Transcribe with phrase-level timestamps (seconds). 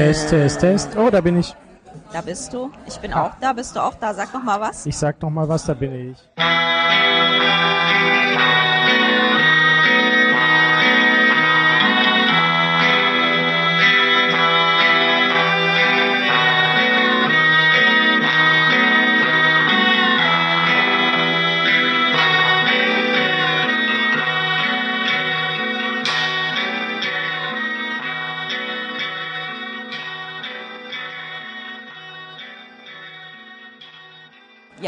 [0.00, 0.96] Test, Test, Test.
[0.96, 1.54] Oh, da bin ich.
[2.10, 2.70] Da bist du.
[2.86, 3.52] Ich bin auch da.
[3.52, 4.14] Bist du auch da?
[4.14, 4.86] Sag noch mal was.
[4.86, 6.16] Ich sag noch mal was, da bin ich.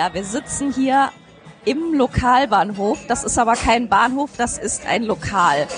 [0.02, 1.12] Ja, wir sitzen hier
[1.64, 2.98] im Lokalbahnhof.
[3.06, 5.68] Das ist aber kein Bahnhof, das ist ein Lokal.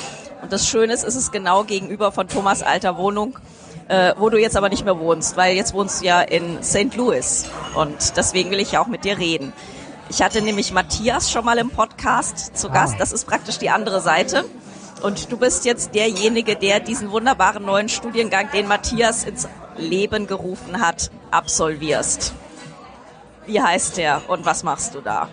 [0.41, 3.39] Und das Schöne ist, es ist genau gegenüber von Thomas alter Wohnung,
[3.89, 6.97] äh, wo du jetzt aber nicht mehr wohnst, weil jetzt wohnst du ja in St.
[6.97, 7.51] Louis.
[7.75, 9.53] Und deswegen will ich ja auch mit dir reden.
[10.09, 12.99] Ich hatte nämlich Matthias schon mal im Podcast zu Gast.
[12.99, 14.47] Das ist praktisch die andere Seite.
[15.03, 20.81] Und du bist jetzt derjenige, der diesen wunderbaren neuen Studiengang, den Matthias ins Leben gerufen
[20.81, 22.33] hat, absolvierst.
[23.47, 25.29] Wie heißt der und was machst du da?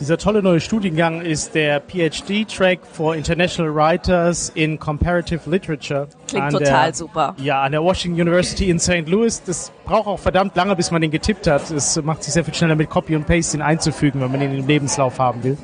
[0.00, 6.08] Dieser tolle neue Studiengang ist der PhD-Track for International Writers in Comparative Literature.
[6.26, 7.36] Klingt total der, super.
[7.38, 9.06] Ja, an der Washington University in St.
[9.06, 9.40] Louis.
[9.44, 11.70] Das braucht auch verdammt lange, bis man den getippt hat.
[11.70, 14.58] Es macht sich sehr viel schneller mit Copy und Paste ihn einzufügen, wenn man ihn
[14.58, 15.56] im Lebenslauf haben will.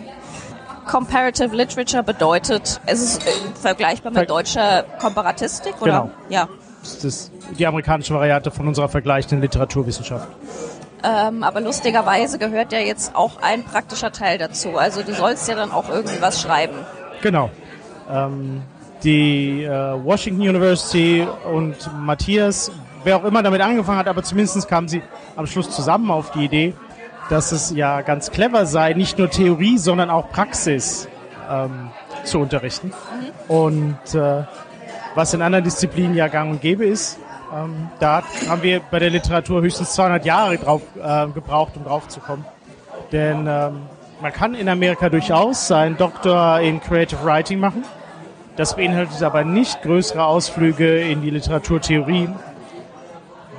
[0.87, 6.03] Comparative Literature bedeutet, es ist äh, vergleichbar mit Ver deutscher Komparatistik, oder?
[6.03, 6.11] Genau.
[6.29, 6.49] Ja.
[6.83, 10.29] Das ist die amerikanische Variante von unserer vergleichenden Literaturwissenschaft.
[11.03, 14.77] Ähm, aber lustigerweise gehört ja jetzt auch ein praktischer Teil dazu.
[14.77, 16.75] Also du sollst ja dann auch irgendwie was schreiben.
[17.23, 17.51] Genau.
[18.11, 18.63] Ähm,
[19.03, 19.71] die äh,
[20.05, 22.71] Washington University und Matthias,
[23.05, 25.03] wer auch immer damit angefangen hat, aber zumindest kamen sie
[25.37, 26.75] am Schluss zusammen auf die Idee,
[27.31, 31.09] dass es ja ganz clever sei, nicht nur Theorie, sondern auch Praxis
[31.51, 31.91] ähm,
[32.25, 32.93] zu unterrichten.
[33.49, 34.43] Und äh,
[35.15, 37.19] was in anderen Disziplinen ja gang und gäbe ist,
[37.55, 42.09] ähm, da haben wir bei der Literatur höchstens 200 Jahre drauf äh, gebraucht, um drauf
[42.09, 42.45] zu kommen.
[43.13, 43.83] Denn ähm,
[44.21, 47.85] man kann in Amerika durchaus seinen Doktor in Creative Writing machen.
[48.57, 52.29] Das beinhaltet aber nicht größere Ausflüge in die Literaturtheorie.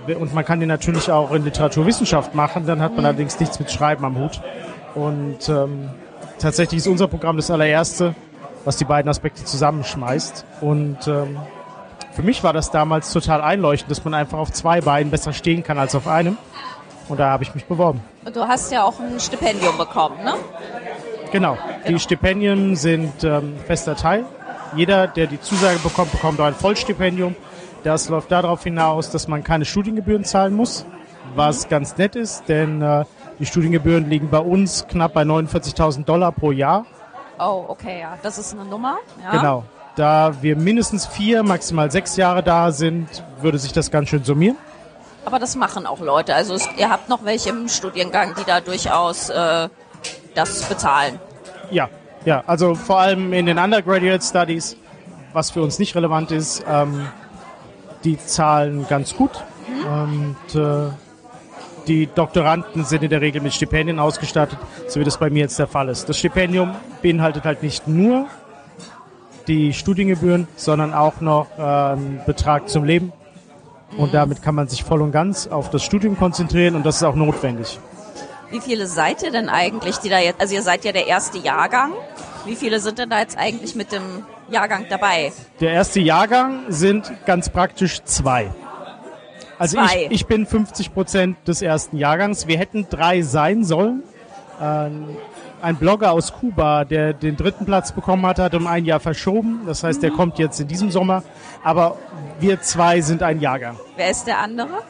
[0.08, 3.72] Und man kann den natürlich auch in Literaturwissenschaft machen, dann hat man allerdings nichts mit
[3.72, 4.42] Schreiben am Hut.
[4.96, 5.90] Und ähm,
[6.40, 8.16] tatsächlich ist unser Programm das allererste,
[8.66, 10.46] was die beiden Aspekte zusammenschmeißt.
[10.62, 11.38] Und ähm,
[12.12, 15.64] für mich war das damals total einleuchtend, dass man einfach auf zwei Beinen besser stehen
[15.64, 16.38] kann als auf einem.
[17.08, 18.02] Und da habe ich mich beworben.
[18.26, 20.36] Und du hast ja auch ein Stipendium bekommen, ne?
[21.32, 21.58] Genau.
[21.88, 24.26] Die Stipendien sind ähm, fester Teil.
[24.76, 27.36] Jeder, der die Zusage bekommt, bekommt auch ein Vollstipendium.
[27.84, 30.86] Das läuft darauf hinaus, dass man keine Studiengebühren zahlen muss,
[31.36, 33.06] was ganz nett ist, denn äh,
[33.40, 36.86] die Studiengebühren liegen bei uns knapp bei 49.000 Dollar pro Jahr.
[37.40, 38.18] Oh, okay, ja.
[38.22, 38.98] Das ist eine Nummer.
[39.24, 39.32] Ja.
[39.32, 39.64] Genau.
[39.96, 43.08] Da wir mindestens vier, maximal sechs Jahre da sind,
[43.42, 44.58] würde sich das ganz schön summieren.
[45.26, 46.34] Aber das machen auch Leute.
[46.34, 49.70] Also es, ihr habt noch welche im Studiengang, die da durchaus äh,
[50.34, 51.20] das bezahlen.
[51.70, 51.90] Ja,
[52.26, 54.78] ja, also vor allem in den Undergraduate Studies,
[55.34, 57.08] was für uns nicht relevant ist, ähm,
[58.04, 59.32] die zahlen ganz gut.
[59.86, 60.92] Und äh,
[61.88, 65.58] die Doktoranden sind in der Regel mit Stipendien ausgestattet, so wie das bei mir jetzt
[65.58, 66.08] der Fall ist.
[66.08, 68.28] Das Stipendium beinhaltet halt nicht nur
[69.48, 73.12] die Studiengebühren, sondern auch noch äh, einen Betrag zum Leben.
[73.98, 77.04] Und damit kann man sich voll und ganz auf das Studium konzentrieren und das ist
[77.04, 77.80] auch notwendig.
[78.50, 81.38] Wie viele seid ihr denn eigentlich, die da jetzt, also ihr seid ja der erste
[81.38, 81.92] Jahrgang.
[82.46, 84.02] Wie viele sind denn da jetzt eigentlich mit dem
[84.50, 85.32] Jahrgang dabei?
[85.60, 88.50] Der erste Jahrgang sind ganz praktisch zwei.
[89.62, 90.06] Also Zwei.
[90.06, 92.48] ich, ich bin 50 Prozent des ersten Jahrgangs.
[92.48, 94.02] Wir hätten drei sein sollen.
[94.60, 95.16] Ähm,
[95.62, 99.62] ein Blogger aus Kuba, der den dritten Platz bekommen hat, hat um ein Jahr verschoben.
[99.66, 101.24] Das heißt, der kommt jetzt in diesem Sommer.
[101.64, 101.98] Aber
[102.40, 103.78] wir zwei sind ein Jahrgang.
[103.96, 104.82] Wer ist der andere?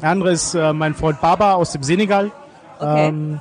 [0.00, 2.30] Der andere ist äh, mein Freund Baba aus dem Senegal.
[2.78, 3.08] Okay.
[3.08, 3.40] Ähm,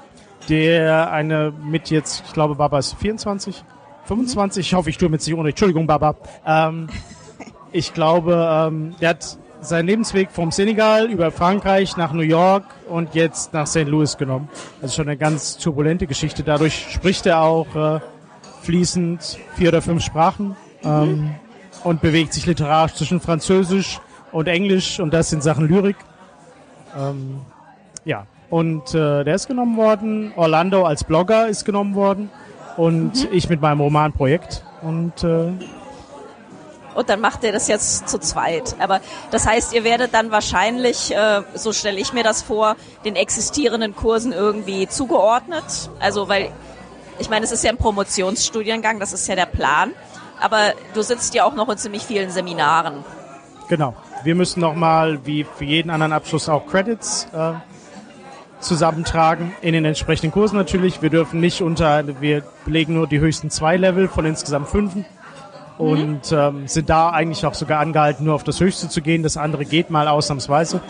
[0.49, 3.63] der eine mit jetzt, ich glaube, Baba ist 24,
[4.05, 4.67] 25.
[4.67, 5.53] Ich hoffe, ich tue jetzt nicht unrecht.
[5.53, 6.15] Entschuldigung, Baba.
[6.45, 6.87] Ähm,
[7.71, 13.13] ich glaube, ähm, der hat seinen Lebensweg vom Senegal über Frankreich nach New York und
[13.13, 13.85] jetzt nach St.
[13.85, 14.49] Louis genommen.
[14.81, 16.43] Also schon eine ganz turbulente Geschichte.
[16.43, 17.99] Dadurch spricht er auch äh,
[18.63, 21.35] fließend vier oder fünf Sprachen ähm,
[21.83, 23.99] und bewegt sich literarisch zwischen Französisch
[24.31, 25.97] und Englisch und das in Sachen Lyrik.
[26.97, 27.41] Ähm,
[28.03, 30.33] ja, und äh, der ist genommen worden.
[30.35, 32.29] Orlando als Blogger ist genommen worden
[32.77, 34.63] und ich mit meinem Romanprojekt.
[34.81, 35.51] Und äh,
[36.95, 38.75] Und dann macht ihr das jetzt zu zweit.
[38.79, 38.99] Aber
[39.31, 43.95] das heißt, ihr werdet dann wahrscheinlich, äh, so stelle ich mir das vor, den existierenden
[43.95, 45.89] Kursen irgendwie zugeordnet.
[45.99, 46.51] Also weil,
[47.19, 49.93] ich meine, es ist ja ein Promotionsstudiengang, das ist ja der Plan.
[50.39, 53.03] Aber du sitzt ja auch noch in ziemlich vielen Seminaren.
[53.69, 53.95] Genau.
[54.23, 57.53] Wir müssen nochmal, wie für jeden anderen Abschluss, auch Credits äh,
[58.59, 61.01] zusammentragen in den entsprechenden Kursen natürlich.
[61.01, 64.93] Wir dürfen nicht unter, wir belegen nur die höchsten zwei Level von insgesamt fünf
[65.77, 69.23] und ähm, sind da eigentlich auch sogar angehalten, nur auf das Höchste zu gehen.
[69.23, 70.81] Das andere geht mal ausnahmsweise.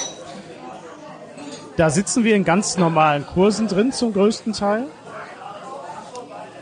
[1.77, 4.85] Da sitzen wir in ganz normalen Kursen drin zum größten Teil,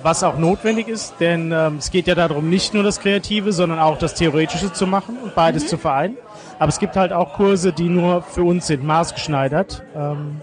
[0.04, 3.80] was auch notwendig ist, denn ähm, es geht ja darum, nicht nur das Kreative, sondern
[3.80, 6.18] auch das Theoretische zu machen und beides zu vereinen.
[6.60, 9.84] Aber es gibt halt auch Kurse, die nur für uns sind, maßgeschneidert.
[9.96, 10.42] Ähm,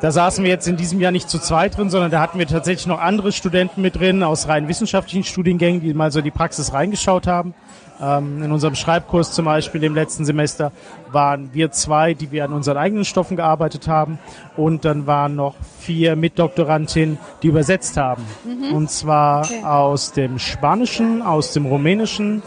[0.00, 2.46] da saßen wir jetzt in diesem Jahr nicht zu zweit drin, sondern da hatten wir
[2.46, 6.72] tatsächlich noch andere Studenten mit drin aus rein wissenschaftlichen Studiengängen, die mal so die Praxis
[6.72, 7.54] reingeschaut haben.
[8.00, 10.72] Ähm, in unserem Schreibkurs zum Beispiel im letzten Semester
[11.12, 14.18] waren wir zwei, die wir an unseren eigenen Stoffen gearbeitet haben.
[14.56, 18.24] Und dann waren noch vier Mitdoktorantinnen, die übersetzt haben.
[18.44, 18.74] Mhm.
[18.74, 19.64] Und zwar okay.
[19.64, 22.42] aus dem Spanischen, aus dem Rumänischen.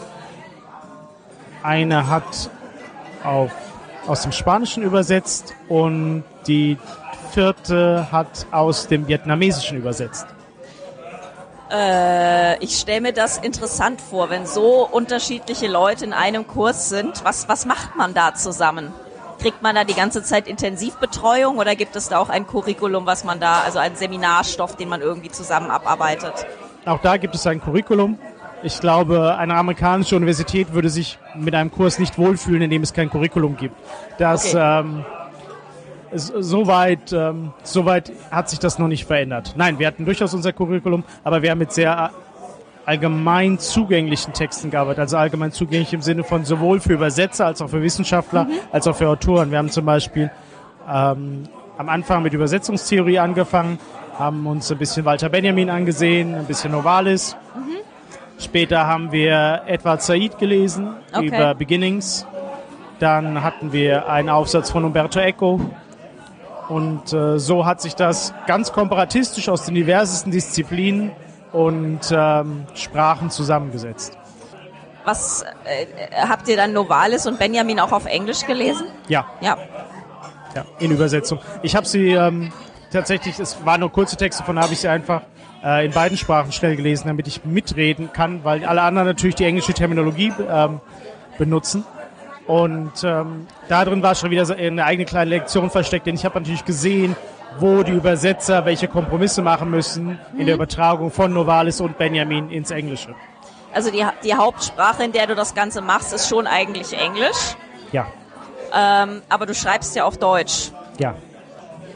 [1.62, 2.50] Eine hat
[3.22, 3.52] auf,
[4.08, 6.78] aus dem Spanischen übersetzt und die
[7.34, 10.26] vierte hat aus dem Vietnamesischen übersetzt.
[11.70, 17.24] Äh, ich stelle mir das interessant vor, wenn so unterschiedliche Leute in einem Kurs sind.
[17.24, 18.92] Was, was macht man da zusammen?
[19.40, 23.24] Kriegt man da die ganze Zeit Intensivbetreuung oder gibt es da auch ein Curriculum, was
[23.24, 26.46] man da, also einen Seminarstoff, den man irgendwie zusammen abarbeitet?
[26.86, 28.18] Auch da gibt es ein Curriculum.
[28.62, 32.92] Ich glaube, eine amerikanische Universität würde sich mit einem Kurs nicht wohlfühlen, in dem es
[32.92, 33.74] kein Curriculum gibt.
[34.18, 34.80] Das okay.
[34.80, 35.04] ähm,
[36.14, 39.54] soweit, ähm, soweit hat sich das noch nicht verändert.
[39.56, 42.10] Nein, wir hatten durchaus unser Curriculum, aber wir haben mit sehr
[42.86, 47.68] allgemein zugänglichen Texten gearbeitet, also allgemein zugänglich im Sinne von sowohl für Übersetzer als auch
[47.68, 48.52] für Wissenschaftler, mhm.
[48.72, 49.50] als auch für Autoren.
[49.50, 50.30] Wir haben zum Beispiel
[50.88, 51.44] ähm,
[51.78, 53.78] am Anfang mit Übersetzungstheorie angefangen,
[54.18, 57.36] haben uns ein bisschen Walter Benjamin angesehen, ein bisschen Novalis.
[57.56, 58.40] Mhm.
[58.42, 61.26] Später haben wir Edward Said gelesen okay.
[61.26, 62.26] über Beginnings.
[62.98, 65.60] Dann hatten wir einen Aufsatz von Umberto Eco
[66.68, 71.12] und äh, so hat sich das ganz komparatistisch aus den diversesten Disziplinen
[71.52, 74.18] und ähm, Sprachen zusammengesetzt.
[75.04, 75.86] Was äh,
[76.28, 78.86] habt ihr dann Novalis und Benjamin auch auf Englisch gelesen?
[79.08, 79.26] Ja.
[79.40, 79.58] Ja.
[80.54, 81.40] Ja, in Übersetzung.
[81.62, 82.52] Ich habe sie ähm,
[82.92, 85.22] tatsächlich, es waren nur kurze Texte, von habe ich sie einfach
[85.64, 89.44] äh, in beiden Sprachen schnell gelesen, damit ich mitreden kann, weil alle anderen natürlich die
[89.44, 90.80] englische Terminologie ähm,
[91.38, 91.84] benutzen.
[92.46, 96.24] Und ähm, da drin war schon wieder so eine eigene kleine Lektion versteckt, denn ich
[96.24, 97.16] habe natürlich gesehen,
[97.58, 100.40] wo die Übersetzer welche Kompromisse machen müssen mhm.
[100.40, 100.62] in der mhm.
[100.62, 103.14] Übertragung von Novalis und Benjamin ins Englische.
[103.72, 107.56] Also die, die Hauptsprache, in der du das Ganze machst, ist schon eigentlich Englisch.
[107.92, 108.06] Ja.
[108.72, 110.70] Ähm, aber du schreibst ja auf Deutsch.
[110.98, 111.14] Ja.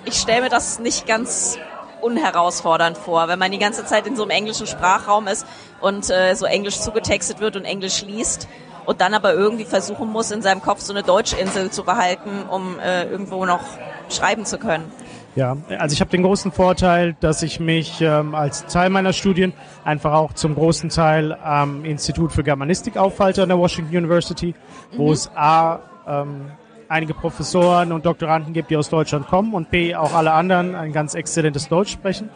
[0.05, 1.59] Ich stelle mir das nicht ganz
[2.00, 5.47] unherausfordernd vor, wenn man die ganze Zeit in so einem englischen Sprachraum ist
[5.81, 8.49] und äh, so Englisch zugetextet wird und Englisch liest
[8.88, 12.79] und dann aber irgendwie versuchen muss, in seinem Kopf so eine Deutschinsel zu behalten, um
[12.81, 13.61] äh, irgendwo noch
[14.08, 14.90] schreiben zu können.
[15.37, 19.52] Ja, also ich habe den großen Vorteil, dass ich mich ähm, als Teil meiner Studien
[19.85, 24.55] einfach auch zum großen Teil am Institut für Germanistik aufhalte an der Washington University,
[24.96, 25.12] wo mhm.
[25.12, 26.50] es A, ähm,
[26.88, 30.94] einige Professoren und Doktoranden gibt, die aus Deutschland kommen und B, auch alle anderen ein
[30.94, 32.31] ganz exzellentes Deutsch sprechen.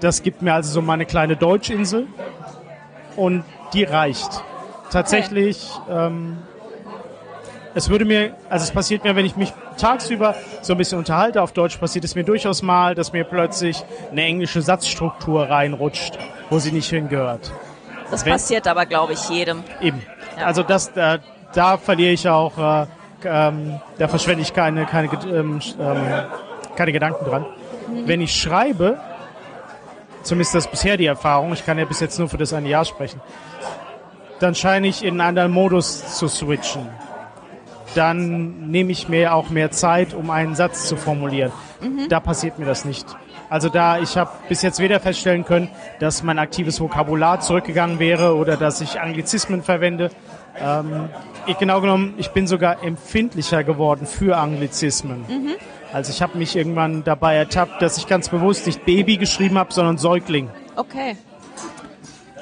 [0.00, 2.06] Das gibt mir also so meine kleine Deutschinsel
[3.14, 3.44] und
[3.74, 4.42] die reicht
[4.90, 6.38] tatsächlich, ähm,
[7.74, 11.42] es würde mir, also es passiert mir, wenn ich mich tagsüber so ein bisschen unterhalte
[11.42, 16.18] auf Deutsch, passiert es mir durchaus mal, dass mir plötzlich eine englische Satzstruktur reinrutscht,
[16.50, 17.52] wo sie nicht hingehört.
[18.10, 19.62] Das wenn, passiert aber, glaube ich, jedem.
[19.80, 20.02] Eben.
[20.36, 20.46] Ja.
[20.46, 21.18] Also das, da,
[21.52, 22.86] da verliere ich auch, äh,
[23.24, 26.02] ähm, da verschwende ich keine, keine, ähm, ähm,
[26.76, 27.46] keine Gedanken dran.
[27.88, 28.08] Mhm.
[28.08, 28.98] Wenn ich schreibe,
[30.22, 32.84] zumindest das bisher die Erfahrung, ich kann ja bis jetzt nur für das eine Jahr
[32.84, 33.20] sprechen,
[34.40, 36.86] dann scheine ich in einen anderen Modus zu switchen.
[37.94, 41.52] Dann nehme ich mir auch mehr Zeit, um einen Satz zu formulieren.
[41.80, 42.08] Mhm.
[42.08, 43.06] Da passiert mir das nicht.
[43.50, 48.36] Also da, ich habe bis jetzt weder feststellen können, dass mein aktives Vokabular zurückgegangen wäre
[48.36, 50.10] oder dass ich Anglizismen verwende.
[50.60, 51.08] Ähm,
[51.46, 55.24] ich, genau genommen, ich bin sogar empfindlicher geworden für Anglizismen.
[55.28, 55.54] Mhm.
[55.92, 59.72] Also ich habe mich irgendwann dabei ertappt, dass ich ganz bewusst nicht Baby geschrieben habe,
[59.72, 60.50] sondern Säugling.
[60.76, 61.16] Okay.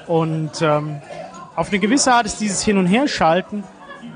[0.09, 1.01] Und ähm,
[1.57, 3.65] auf eine gewisse Art ist dieses Hin- und Herschalten,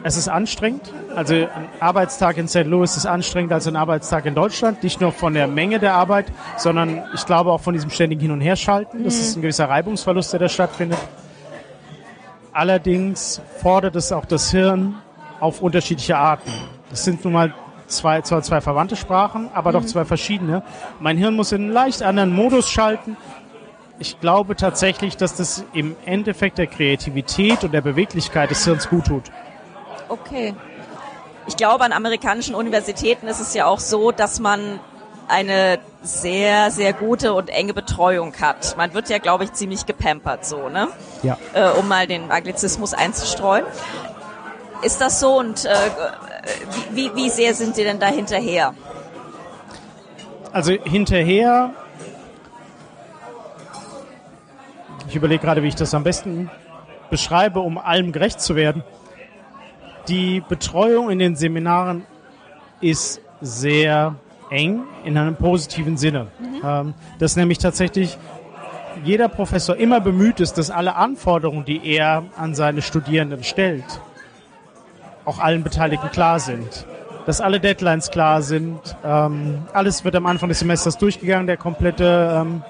[0.03, 0.93] es ist anstrengend.
[1.15, 2.65] Also ein Arbeitstag in St.
[2.65, 4.83] Louis ist anstrengender als ein Arbeitstag in Deutschland.
[4.83, 8.31] Nicht nur von der Menge der Arbeit, sondern ich glaube auch von diesem ständigen Hin-
[8.31, 9.05] und Herschalten.
[9.05, 9.21] Das mhm.
[9.21, 10.99] ist ein gewisser Reibungsverlust, der da stattfindet.
[12.53, 14.97] Allerdings fordert es auch das Hirn
[15.39, 16.51] auf unterschiedliche Arten.
[16.89, 17.55] Das sind nun mal
[17.87, 19.75] zwei, zwar zwei verwandte Sprachen, aber mhm.
[19.75, 20.63] doch zwei verschiedene.
[20.99, 23.17] Mein Hirn muss in einen leicht anderen Modus schalten
[24.01, 29.07] ich glaube tatsächlich, dass das im Endeffekt der Kreativität und der Beweglichkeit des Hirns gut
[29.07, 29.25] tut.
[30.09, 30.55] Okay.
[31.47, 34.81] ich glaube, an amerikanischen Universitäten ist es ja auch so, dass man
[35.29, 38.77] eine sehr, sehr gute und enge Betreuung hat.
[38.77, 40.89] Man wird ja, glaube ich, ziemlich gepampert so, ne?
[41.23, 41.39] Ja.
[41.53, 43.65] Äh, um mal den Anglizismus einzustreuen.
[44.83, 45.75] Ist das so und äh,
[46.93, 48.75] wie, wie sehr sind Sie denn da hinterher?
[50.53, 51.75] Also hinterher,
[55.11, 56.51] ich überlege gerade, wie ich das am besten
[57.11, 58.85] beschreibe, um allem gerecht zu werden.
[60.07, 62.05] Die Betreuung in den Seminaren
[62.81, 64.15] ist sehr
[64.51, 66.29] eng in einem positiven Sinne.
[66.39, 66.61] Mhm.
[66.65, 68.19] Ähm, dass nämlich tatsächlich
[69.03, 73.85] jeder Professor immer bemüht ist, dass alle Anforderungen, die er an seine Studierenden stellt,
[75.25, 76.87] auch allen Beteiligten klar sind.
[77.27, 78.79] Dass alle Deadlines klar sind.
[79.05, 82.63] Ähm, alles wird am Anfang des Semesters durchgegangen, der komplette ähm,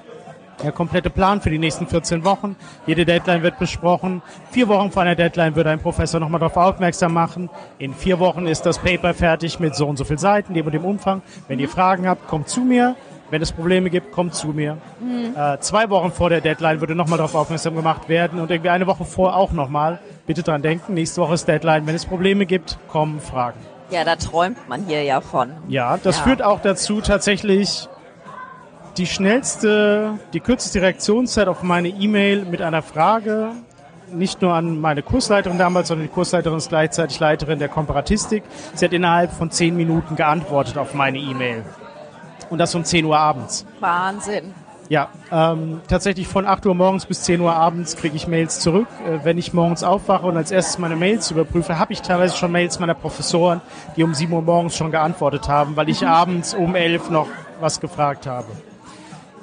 [0.63, 2.55] der komplette Plan für die nächsten 14 Wochen.
[2.85, 4.21] Jede Deadline wird besprochen.
[4.51, 7.49] Vier Wochen vor einer Deadline wird ein Professor nochmal darauf aufmerksam machen.
[7.79, 10.73] In vier Wochen ist das Paper fertig mit so und so viel Seiten, dem und
[10.73, 11.21] dem Umfang.
[11.47, 12.95] Wenn ihr Fragen habt, kommt zu mir.
[13.29, 14.77] Wenn es Probleme gibt, kommt zu mir.
[14.99, 15.33] Mhm.
[15.37, 18.87] Äh, zwei Wochen vor der Deadline würde nochmal darauf aufmerksam gemacht werden und irgendwie eine
[18.87, 19.99] Woche vor auch nochmal.
[20.27, 21.87] Bitte dran denken, nächste Woche ist Deadline.
[21.87, 23.57] Wenn es Probleme gibt, kommen Fragen.
[23.89, 25.51] Ja, da träumt man hier ja von.
[25.69, 26.23] Ja, das ja.
[26.23, 27.87] führt auch dazu, tatsächlich
[28.97, 33.51] die schnellste, die kürzeste Reaktionszeit auf meine E-Mail mit einer Frage,
[34.11, 38.43] nicht nur an meine Kursleiterin damals, sondern die Kursleiterin ist gleichzeitig Leiterin der Komparatistik.
[38.73, 41.63] Sie hat innerhalb von zehn Minuten geantwortet auf meine E-Mail.
[42.49, 43.65] Und das um 10 Uhr abends.
[43.79, 44.53] Wahnsinn.
[44.89, 48.89] Ja, ähm, tatsächlich von 8 Uhr morgens bis 10 Uhr abends kriege ich Mails zurück.
[49.07, 52.51] Äh, wenn ich morgens aufwache und als erstes meine Mails überprüfe, habe ich teilweise schon
[52.51, 53.61] Mails meiner Professoren,
[53.95, 56.07] die um 7 Uhr morgens schon geantwortet haben, weil ich mhm.
[56.07, 57.27] abends um 11 noch
[57.61, 58.47] was gefragt habe.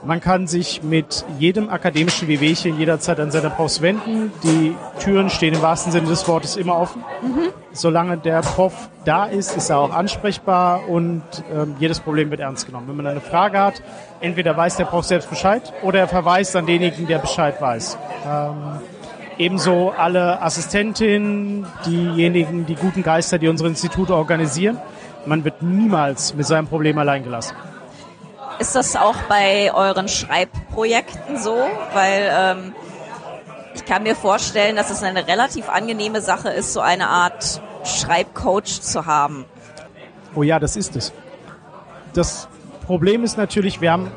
[0.05, 4.31] Man kann sich mit jedem akademischen Wehwehchen jederzeit an seine Profs wenden.
[4.45, 7.03] Die Türen stehen im wahrsten Sinne des Wortes immer offen.
[7.21, 7.49] Mhm.
[7.73, 12.67] Solange der Prof da ist, ist er auch ansprechbar und ähm, jedes Problem wird ernst
[12.67, 12.89] genommen.
[12.89, 13.83] Wenn man eine Frage hat,
[14.21, 17.99] entweder weiß der Prof selbst Bescheid oder er verweist an denjenigen, der Bescheid weiß.
[18.25, 18.81] Ähm,
[19.37, 24.79] ebenso alle Assistentinnen, diejenigen, die guten Geister, die unsere Institute organisieren.
[25.27, 27.57] Man wird niemals mit seinem Problem allein gelassen.
[28.59, 31.57] Ist das auch bei euren Schreibprojekten so?
[31.93, 32.75] Weil ähm,
[33.75, 38.81] ich kann mir vorstellen, dass es eine relativ angenehme Sache ist, so eine Art Schreibcoach
[38.81, 39.45] zu haben.
[40.35, 41.13] Oh ja, das ist es.
[42.15, 42.49] Das
[42.87, 44.11] Problem ist natürlich, wir haben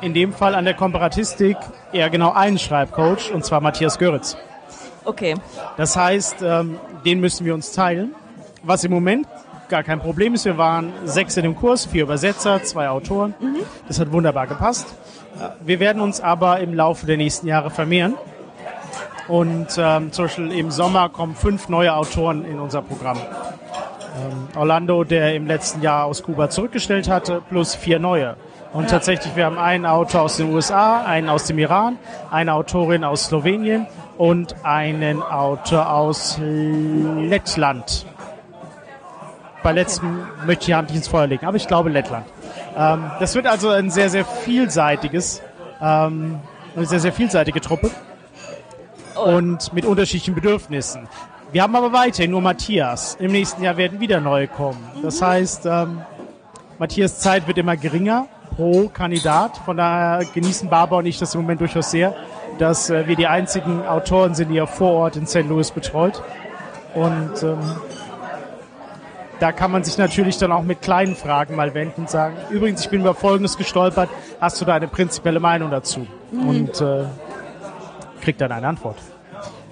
[0.00, 1.56] in dem Fall an der Komparatistik
[1.92, 4.36] eher genau einen Schreibcoach, und zwar Matthias Göritz.
[5.04, 5.34] Okay.
[5.76, 8.14] Das heißt, ähm, den müssen wir uns teilen.
[8.62, 9.26] Was im Moment
[9.72, 10.44] gar kein Problem ist.
[10.44, 13.34] Wir waren sechs in dem Kurs, vier Übersetzer, zwei Autoren.
[13.40, 13.60] Mhm.
[13.88, 14.86] Das hat wunderbar gepasst.
[15.64, 18.14] Wir werden uns aber im Laufe der nächsten Jahre vermehren.
[19.28, 23.16] Und ähm, zum Beispiel im Sommer kommen fünf neue Autoren in unser Programm.
[23.16, 28.36] Ähm, Orlando, der im letzten Jahr aus Kuba zurückgestellt hatte, plus vier neue.
[28.74, 28.90] Und ja.
[28.90, 31.96] tatsächlich, wir haben einen Autor aus den USA, einen aus dem Iran,
[32.30, 33.86] eine Autorin aus Slowenien
[34.18, 38.04] und einen Autor aus Lettland.
[39.62, 42.26] Bei letztem möchte ich Hand nicht ins Feuer legen, aber ich glaube Lettland.
[42.76, 45.42] Ähm, das wird also ein sehr, sehr vielseitiges,
[45.80, 46.40] ähm,
[46.74, 47.90] eine sehr, sehr vielseitige Truppe
[49.14, 49.20] oh.
[49.20, 51.08] und mit unterschiedlichen Bedürfnissen.
[51.52, 53.16] Wir haben aber weiterhin nur Matthias.
[53.20, 54.82] Im nächsten Jahr werden wieder neue kommen.
[55.02, 55.26] Das mhm.
[55.26, 56.00] heißt, ähm,
[56.78, 58.26] Matthias Zeit wird immer geringer
[58.56, 59.58] pro Kandidat.
[59.58, 62.14] Von daher genießen Barbara und ich das im Moment durchaus sehr,
[62.58, 65.46] dass äh, wir die einzigen Autoren sind, die er vor Ort in St.
[65.46, 66.22] Louis betreut.
[66.94, 67.58] Und ähm,
[69.42, 72.82] da kann man sich natürlich dann auch mit kleinen Fragen mal wenden und sagen, übrigens,
[72.82, 74.08] ich bin über Folgendes gestolpert,
[74.40, 76.06] hast du da eine prinzipielle Meinung dazu?
[76.30, 76.48] Mhm.
[76.48, 77.06] Und äh,
[78.20, 78.98] kriegt dann eine Antwort.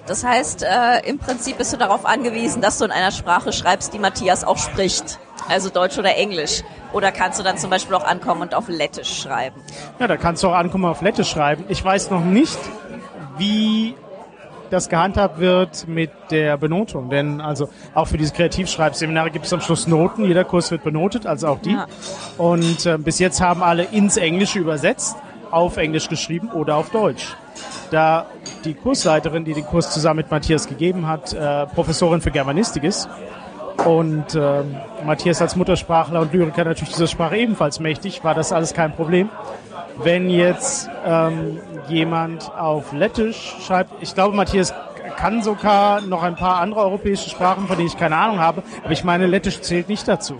[0.09, 3.95] Das heißt, äh, im Prinzip bist du darauf angewiesen, dass du in einer Sprache schreibst,
[3.95, 5.21] die Matthias auch spricht.
[5.49, 6.65] Also Deutsch oder Englisch.
[6.93, 9.63] Oder kannst du dann zum Beispiel auch ankommen und auf Lettisch schreiben?
[10.01, 11.65] Ja, da kannst du auch ankommen und auf Lettisch schreiben.
[11.69, 12.59] Ich weiß noch nicht,
[13.39, 13.95] wie
[14.71, 17.11] das gehandhabt wird mit der Benotung.
[17.11, 20.25] Denn also auch für diese Kreativschreibseminare gibt es am Schluss Noten.
[20.25, 21.73] Jeder Kurs wird benotet, also auch die.
[21.73, 21.87] Ja.
[22.39, 25.17] Und äh, bis jetzt haben alle ins Englische übersetzt,
[25.51, 27.37] auf Englisch geschrieben oder auf Deutsch.
[27.91, 28.27] Da
[28.65, 33.09] die Kursleiterin, die den Kurs zusammen mit Matthias gegeben hat, äh, Professorin für Germanistik ist
[33.85, 34.63] und äh,
[35.05, 39.29] Matthias als Muttersprachler und Lyriker natürlich dieser Sprache ebenfalls mächtig, war das alles kein Problem.
[40.03, 44.75] Wenn jetzt ähm, jemand auf Lettisch schreibt, ich glaube, Matthias
[45.17, 48.93] kann sogar noch ein paar andere europäische Sprachen, von denen ich keine Ahnung habe, aber
[48.93, 50.39] ich meine, Lettisch zählt nicht dazu.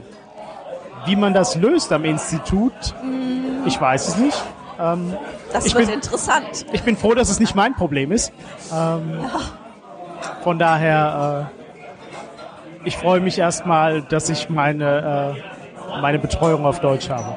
[1.07, 3.67] Wie man das löst am Institut, mm.
[3.67, 4.43] ich weiß es nicht.
[4.79, 5.17] Ähm,
[5.53, 6.67] das wird bin, interessant.
[6.73, 8.33] Ich bin froh, dass es nicht mein Problem ist.
[8.73, 9.41] Ähm, ja.
[10.43, 11.51] Von daher
[12.85, 17.37] ich freue mich erstmal, dass ich meine, äh, meine Betreuung auf Deutsch habe.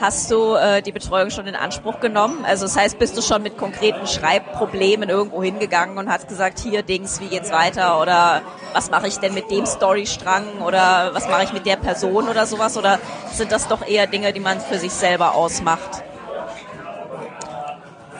[0.00, 2.44] Hast du äh, die Betreuung schon in Anspruch genommen?
[2.44, 6.82] Also das heißt, bist du schon mit konkreten Schreibproblemen irgendwo hingegangen und hast gesagt, hier
[6.82, 8.42] Dings, wie geht's weiter oder
[8.74, 12.44] was mache ich denn mit dem Storystrang oder was mache ich mit der Person oder
[12.44, 12.76] sowas?
[12.76, 12.98] Oder
[13.32, 16.02] sind das doch eher Dinge, die man für sich selber ausmacht?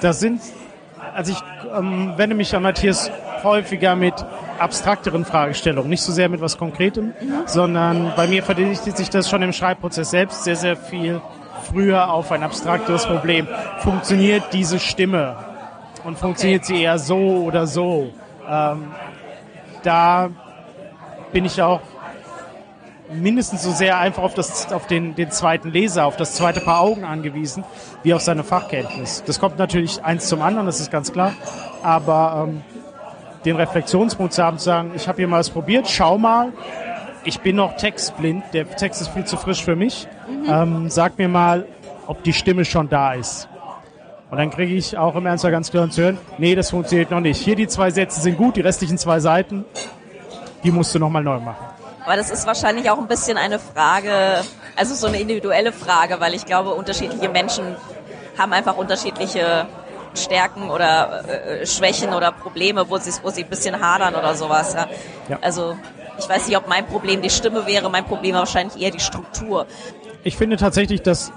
[0.00, 0.40] Das sind,
[1.14, 1.42] also ich
[1.76, 3.10] ähm, wende mich an Matthias
[3.42, 4.14] häufiger mit
[4.58, 7.42] abstrakteren Fragestellungen, nicht so sehr mit was Konkretem, mhm.
[7.44, 11.20] sondern bei mir verdichtet sich das schon im Schreibprozess selbst sehr, sehr viel
[11.70, 13.46] früher auf ein abstraktes Problem.
[13.78, 15.36] Funktioniert diese Stimme?
[16.04, 16.74] Und funktioniert okay.
[16.74, 18.12] sie eher so oder so?
[18.48, 18.92] Ähm,
[19.82, 20.30] da
[21.32, 21.80] bin ich auch
[23.12, 26.80] mindestens so sehr einfach auf, das, auf den, den zweiten Leser, auf das zweite Paar
[26.80, 27.64] Augen angewiesen,
[28.02, 29.22] wie auf seine Fachkenntnis.
[29.26, 31.32] Das kommt natürlich eins zum anderen, das ist ganz klar.
[31.82, 32.62] Aber ähm,
[33.44, 36.52] den Reflexionsmut zu haben, zu sagen, ich habe hier mal was probiert, schau mal,
[37.26, 40.06] ich bin noch textblind, der Text ist viel zu frisch für mich.
[40.28, 40.48] Mhm.
[40.48, 41.66] Ähm, sag mir mal,
[42.06, 43.48] ob die Stimme schon da ist.
[44.30, 47.20] Und dann kriege ich auch im Ernst ganz klar zu hören, nee, das funktioniert noch
[47.20, 47.40] nicht.
[47.40, 49.64] Hier die zwei Sätze sind gut, die restlichen zwei Seiten,
[50.64, 51.64] die musst du nochmal neu machen.
[52.04, 54.42] Aber das ist wahrscheinlich auch ein bisschen eine Frage,
[54.76, 57.76] also so eine individuelle Frage, weil ich glaube, unterschiedliche Menschen
[58.38, 59.66] haben einfach unterschiedliche
[60.14, 64.74] Stärken oder äh, Schwächen oder Probleme, wo sie, wo sie ein bisschen hadern oder sowas.
[64.74, 64.86] Ja.
[65.28, 65.38] ja.
[65.40, 65.76] Also
[66.18, 69.00] ich weiß nicht, ob mein Problem die Stimme wäre, mein Problem war wahrscheinlich eher die
[69.00, 69.66] Struktur.
[70.24, 71.32] Ich finde tatsächlich, dass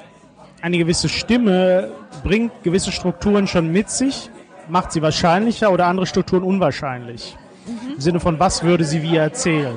[0.62, 1.92] eine gewisse Stimme
[2.24, 4.30] bringt gewisse Strukturen schon mit sich,
[4.68, 7.38] macht sie wahrscheinlicher oder andere Strukturen unwahrscheinlich.
[7.66, 7.94] Mhm.
[7.96, 9.76] Im Sinne von, was würde sie wie erzählen.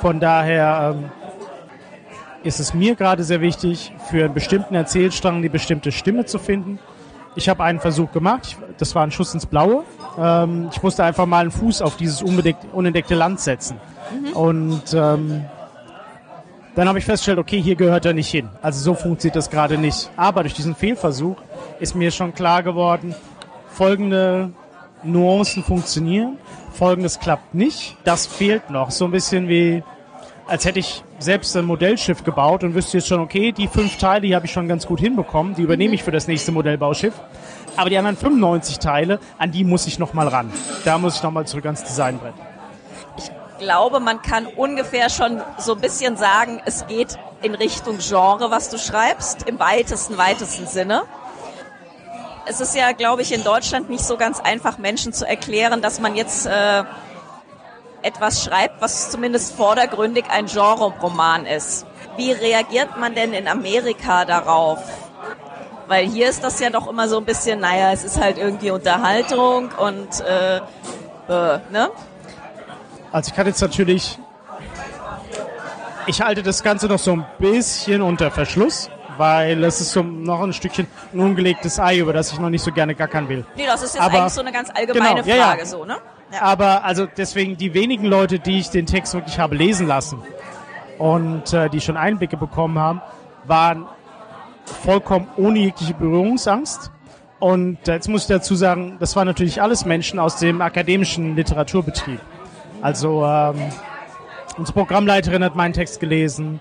[0.00, 1.10] Von daher ähm,
[2.42, 6.78] ist es mir gerade sehr wichtig, für einen bestimmten Erzählstrang die bestimmte Stimme zu finden.
[7.34, 9.84] Ich habe einen Versuch gemacht, das war ein Schuss ins Blaue.
[10.18, 13.78] Ähm, ich musste einfach mal einen Fuß auf dieses unentdeckte Land setzen.
[14.10, 14.32] Mhm.
[14.36, 15.44] Und ähm,
[16.74, 18.48] dann habe ich festgestellt, okay, hier gehört er nicht hin.
[18.60, 20.10] Also so funktioniert das gerade nicht.
[20.16, 21.36] Aber durch diesen Fehlversuch
[21.80, 23.14] ist mir schon klar geworden,
[23.68, 24.52] folgende
[25.02, 26.38] Nuancen funktionieren,
[26.72, 27.96] folgendes klappt nicht.
[28.04, 28.90] Das fehlt noch.
[28.90, 29.82] So ein bisschen wie,
[30.46, 34.22] als hätte ich selbst ein Modellschiff gebaut und wüsste jetzt schon, okay, die fünf Teile,
[34.22, 37.14] die habe ich schon ganz gut hinbekommen, die übernehme ich für das nächste Modellbauschiff.
[37.76, 40.52] Aber die anderen 95 Teile, an die muss ich nochmal ran.
[40.84, 42.34] Da muss ich nochmal zurück ans Designbrett
[43.62, 48.68] glaube, man kann ungefähr schon so ein bisschen sagen, es geht in Richtung Genre, was
[48.68, 51.02] du schreibst, im weitesten, weitesten Sinne.
[52.44, 56.00] Es ist ja, glaube ich, in Deutschland nicht so ganz einfach, Menschen zu erklären, dass
[56.00, 56.82] man jetzt äh,
[58.02, 61.86] etwas schreibt, was zumindest vordergründig ein Genre-Roman ist.
[62.16, 64.78] Wie reagiert man denn in Amerika darauf?
[65.88, 68.70] Weil hier ist das ja doch immer so ein bisschen, naja, es ist halt irgendwie
[68.70, 70.60] Unterhaltung und äh, äh,
[71.70, 71.90] ne?
[73.10, 74.18] Also ich kann jetzt natürlich,
[76.06, 80.40] ich halte das Ganze noch so ein bisschen unter Verschluss, weil es ist so noch
[80.40, 83.44] ein Stückchen ein ungelegtes Ei, über das ich noch nicht so gerne gackern will.
[83.54, 85.64] Nee, das ist jetzt Aber, eigentlich so eine ganz allgemeine genau, Frage, ja, ja.
[85.66, 85.98] so, ne?
[86.40, 90.22] Aber also deswegen die wenigen Leute, die ich den Text wirklich habe lesen lassen
[90.98, 93.02] und äh, die schon Einblicke bekommen haben,
[93.44, 93.86] waren
[94.64, 96.90] vollkommen ohne jegliche Berührungsangst.
[97.38, 101.36] Und äh, jetzt muss ich dazu sagen, das waren natürlich alles Menschen aus dem akademischen
[101.36, 102.20] Literaturbetrieb.
[102.80, 103.56] Also ähm,
[104.56, 106.60] unsere Programmleiterin hat meinen Text gelesen.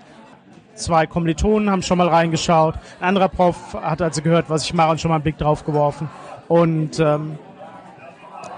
[0.73, 2.75] Zwei Kommilitonen haben schon mal reingeschaut.
[2.99, 5.63] Ein anderer Prof hat also gehört, was ich mache und schon mal einen Blick drauf
[5.63, 6.09] geworfen.
[6.47, 7.37] Und ähm,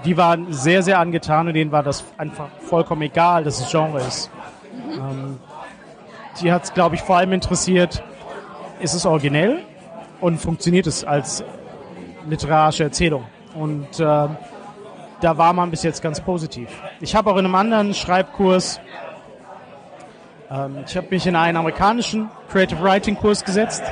[0.05, 3.99] die waren sehr, sehr angetan und denen war das einfach vollkommen egal, dass es Genre
[3.99, 4.29] ist.
[4.73, 4.93] Mhm.
[4.93, 5.39] Ähm,
[6.41, 8.03] die hat es, glaube ich, vor allem interessiert,
[8.79, 9.63] ist es originell
[10.19, 11.43] und funktioniert es als
[12.27, 13.25] literarische Erzählung.
[13.53, 14.27] Und äh,
[15.21, 16.69] da war man bis jetzt ganz positiv.
[16.99, 18.79] Ich habe auch in einem anderen Schreibkurs,
[20.49, 23.83] ähm, ich habe mich in einen amerikanischen Creative Writing Kurs gesetzt,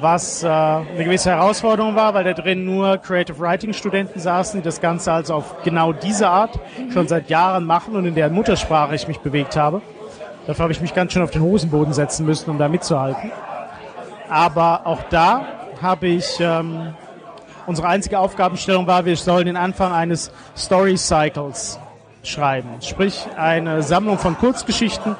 [0.00, 4.64] was äh, eine gewisse Herausforderung war, weil da drin nur Creative Writing Studenten saßen, die
[4.64, 6.58] das Ganze also auf genau diese Art
[6.92, 9.82] schon seit Jahren machen und in deren Muttersprache ich mich bewegt habe.
[10.46, 13.30] Dafür habe ich mich ganz schön auf den Hosenboden setzen müssen, um da mitzuhalten.
[14.28, 15.46] Aber auch da
[15.80, 16.94] habe ich ähm,
[17.66, 21.78] Unsere einzige Aufgabenstellung war, wir sollen den Anfang eines Story Cycles
[22.22, 22.68] schreiben.
[22.80, 25.16] Sprich, eine Sammlung von Kurzgeschichten,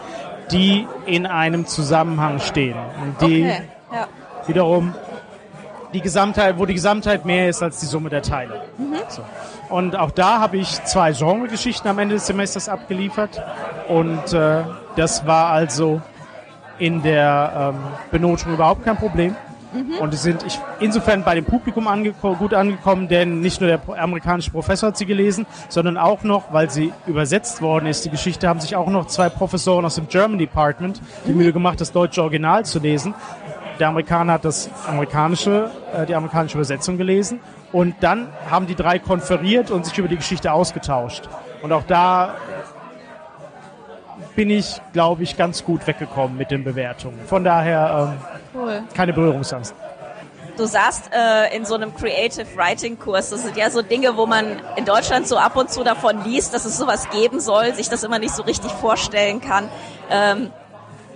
[0.50, 2.76] die in einem Zusammenhang stehen.
[3.22, 3.62] Die okay.
[3.92, 4.08] ja.
[4.46, 4.94] Wiederum
[5.92, 8.62] die Gesamtheit, wo die Gesamtheit mehr ist als die Summe der Teile.
[8.76, 8.96] Mhm.
[9.09, 9.22] So.
[9.70, 13.42] Und auch da habe ich zwei Genregeschichten am Ende des Semesters abgeliefert.
[13.88, 14.64] Und äh,
[14.96, 16.02] das war also
[16.78, 17.80] in der ähm,
[18.11, 19.37] Benotung überhaupt kein Problem.
[19.72, 19.98] Mhm.
[19.98, 24.52] Und sind ich, insofern bei dem Publikum angeko gut angekommen, denn nicht nur der amerikanische
[24.52, 28.61] Professor hat sie gelesen, sondern auch noch, weil sie übersetzt worden ist, die Geschichte, haben
[28.61, 32.64] sich auch noch zwei Professoren aus dem German Department die Mühe gemacht, das deutsche Original
[32.64, 33.14] zu lesen.
[33.78, 37.40] Der Amerikaner hat das amerikanische, äh, die amerikanische Übersetzung gelesen.
[37.72, 41.28] Und dann haben die drei konferiert und sich über die Geschichte ausgetauscht.
[41.60, 42.37] Und auch da
[44.37, 47.18] bin ich, glaube ich, ganz gut weggekommen mit den Bewertungen.
[47.26, 48.14] Von daher
[48.54, 48.82] ähm, cool.
[48.94, 49.74] keine Berührungsangst.
[50.56, 54.24] Du sagst äh, in so einem Creative Writing Kurs, das sind ja so Dinge, wo
[54.24, 57.88] man in Deutschland so ab und zu davon liest, dass es sowas geben soll, sich
[57.88, 59.68] das immer nicht so richtig vorstellen kann.
[60.10, 60.52] Ähm,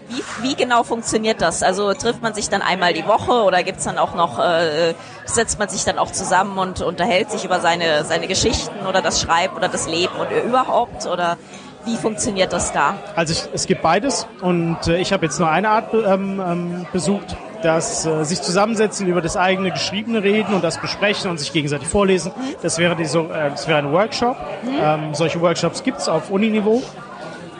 [0.08, 1.62] wie, wie genau funktioniert das?
[1.62, 4.94] Also trifft man sich dann einmal die Woche oder gibt's dann auch noch, äh,
[5.26, 9.20] setzt man sich dann auch zusammen und unterhält sich über seine, seine Geschichten oder das
[9.20, 11.06] Schreiben oder das Leben und überhaupt?
[11.06, 11.36] Oder
[11.84, 12.94] wie funktioniert das da?
[13.16, 16.86] Also ich, es gibt beides und äh, ich habe jetzt nur eine Art ähm, ähm,
[16.92, 21.52] besucht, das äh, sich zusammensetzen, über das eigene Geschriebene reden und das besprechen und sich
[21.52, 22.32] gegenseitig vorlesen.
[22.36, 22.54] Mhm.
[22.62, 24.36] Das wäre die so, äh, das wäre ein Workshop.
[24.62, 24.78] Mhm.
[24.80, 26.82] Ähm, solche Workshops gibt es auf Uniniveau.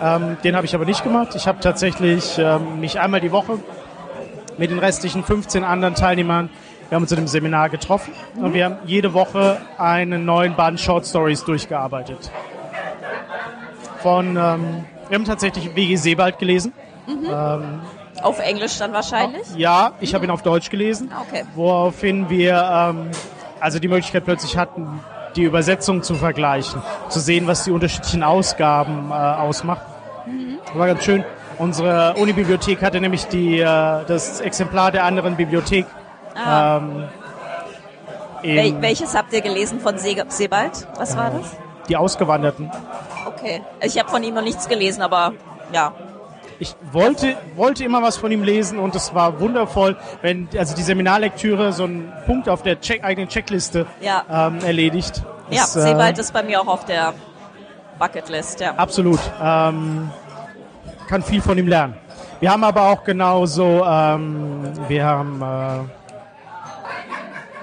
[0.00, 1.34] Ähm, den habe ich aber nicht gemacht.
[1.34, 3.58] Ich habe tatsächlich ähm, mich einmal die Woche
[4.56, 6.50] mit den restlichen 15 anderen Teilnehmern
[6.88, 8.44] wir haben uns in einem Seminar getroffen mhm.
[8.44, 12.30] und wir haben jede Woche einen neuen Band Short Stories durchgearbeitet
[13.98, 15.96] von, ähm, wir haben tatsächlich W.G.
[15.96, 16.72] Sebald gelesen.
[17.06, 17.26] Mhm.
[17.30, 17.80] Ähm,
[18.22, 19.46] auf Englisch dann wahrscheinlich?
[19.56, 20.14] Ja, ich mhm.
[20.14, 21.10] habe ihn auf Deutsch gelesen.
[21.14, 21.44] Ah, okay.
[21.54, 23.10] Woraufhin wir ähm,
[23.60, 25.00] also die Möglichkeit plötzlich hatten,
[25.36, 29.82] die Übersetzung zu vergleichen, zu sehen, was die unterschiedlichen Ausgaben äh, ausmacht.
[30.74, 31.24] War ganz schön.
[31.58, 35.86] Unsere Unibibliothek hatte nämlich die, äh, das Exemplar der anderen Bibliothek.
[36.34, 36.76] Ah.
[36.76, 37.08] Ähm,
[38.42, 40.86] Wel welches habt ihr gelesen von Se Sebald?
[40.96, 41.56] Was war das?
[41.88, 42.70] Die Ausgewanderten.
[43.26, 43.62] Okay.
[43.82, 45.32] Ich habe von ihm noch nichts gelesen, aber
[45.72, 45.92] ja.
[46.60, 50.82] Ich wollte, wollte immer was von ihm lesen und es war wundervoll, wenn also die
[50.82, 54.24] Seminarlektüre so einen Punkt auf der Check, eigenen Checkliste ja.
[54.30, 55.22] ähm, erledigt.
[55.50, 57.14] Ja, das, Seewald äh, ist bei mir auch auf der
[57.98, 58.74] Bucketlist, ja.
[58.74, 59.20] Absolut.
[59.42, 60.10] Ähm,
[61.08, 61.94] kann viel von ihm lernen.
[62.40, 65.98] Wir haben aber auch genauso, ähm, wir haben äh,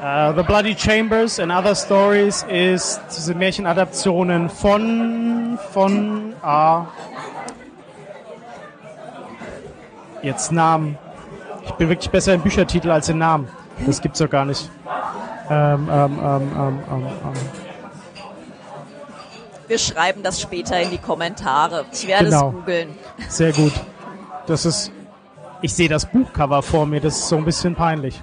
[0.05, 6.86] Uh, The Bloody Chambers and Other Stories ist diese Märchenadaptionen von, von, ah,
[10.21, 10.97] jetzt Namen.
[11.65, 13.47] Ich bin wirklich besser in Büchertitel als in Namen.
[13.86, 14.69] Das gibt's doch gar nicht.
[15.49, 17.64] Ähm, ähm, ähm, ähm, ähm, ähm.
[19.67, 21.86] Wir schreiben das später in die Kommentare.
[21.91, 22.49] Ich werde genau.
[22.49, 22.89] es googeln.
[23.28, 23.73] Sehr gut.
[24.47, 24.91] Das ist,
[25.62, 28.21] ich sehe das Buchcover vor mir, das ist so ein bisschen peinlich.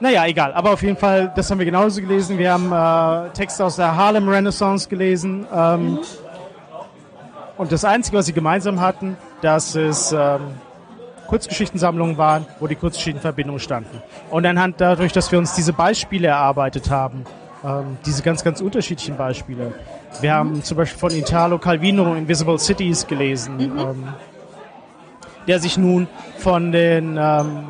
[0.00, 0.52] Naja, egal.
[0.52, 2.36] Aber auf jeden Fall, das haben wir genauso gelesen.
[2.36, 5.46] Wir haben äh, Texte aus der Harlem Renaissance gelesen.
[5.52, 6.00] Ähm, mhm.
[7.56, 10.40] Und das Einzige, was sie gemeinsam hatten, dass es ähm,
[11.26, 14.02] Kurzgeschichtensammlungen waren, wo die Kurzgeschichtenverbindungen standen.
[14.30, 17.24] Und anhand dadurch, dass wir uns diese Beispiele erarbeitet haben,
[17.64, 19.72] ähm, diese ganz, ganz unterschiedlichen Beispiele.
[20.20, 23.78] Wir haben zum Beispiel von Italo Calvino Invisible Cities gelesen, mhm.
[23.78, 24.08] ähm,
[25.46, 27.64] der sich nun von den ähm,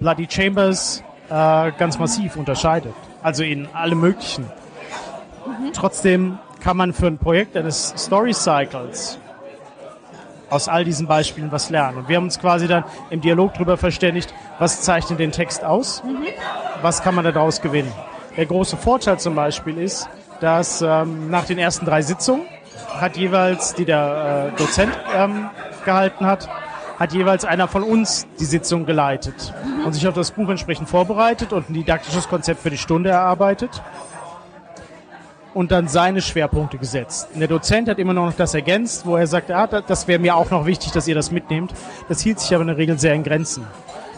[0.00, 2.94] Bloody Chambers äh, ganz massiv unterscheidet.
[3.22, 4.44] Also in alle möglichen.
[4.44, 5.72] Mhm.
[5.72, 9.18] Trotzdem kann man für ein Projekt eines Story Cycles
[10.48, 11.98] aus all diesen Beispielen was lernen.
[11.98, 16.02] Und wir haben uns quasi dann im Dialog darüber verständigt, was zeichnet den Text aus,
[16.02, 16.24] mhm.
[16.82, 17.92] was kann man daraus gewinnen.
[18.36, 20.08] Der große Vorteil zum Beispiel ist,
[20.40, 22.46] dass ähm, nach den ersten drei Sitzungen
[22.88, 25.50] hat jeweils, die der äh, Dozent ähm,
[25.84, 26.48] gehalten hat,
[26.98, 29.86] hat jeweils einer von uns die Sitzung geleitet mhm.
[29.86, 33.82] und sich auf das Buch entsprechend vorbereitet und ein didaktisches Konzept für die Stunde erarbeitet
[35.54, 37.28] und dann seine Schwerpunkte gesetzt.
[37.32, 40.36] Und der Dozent hat immer noch das ergänzt, wo er sagt, ah, das wäre mir
[40.36, 41.72] auch noch wichtig, dass ihr das mitnehmt.
[42.08, 43.66] Das hielt sich aber in der Regel sehr in Grenzen.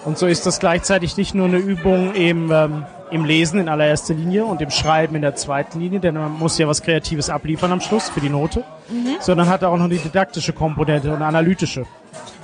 [0.04, 4.14] Und so ist das gleichzeitig nicht nur eine Übung im, ähm, im Lesen in allererster
[4.14, 7.70] Linie und im Schreiben in der zweiten Linie, denn man muss ja was Kreatives abliefern
[7.70, 9.16] am Schluss für die Note, mhm.
[9.20, 11.84] sondern hat auch noch die didaktische Komponente und analytische.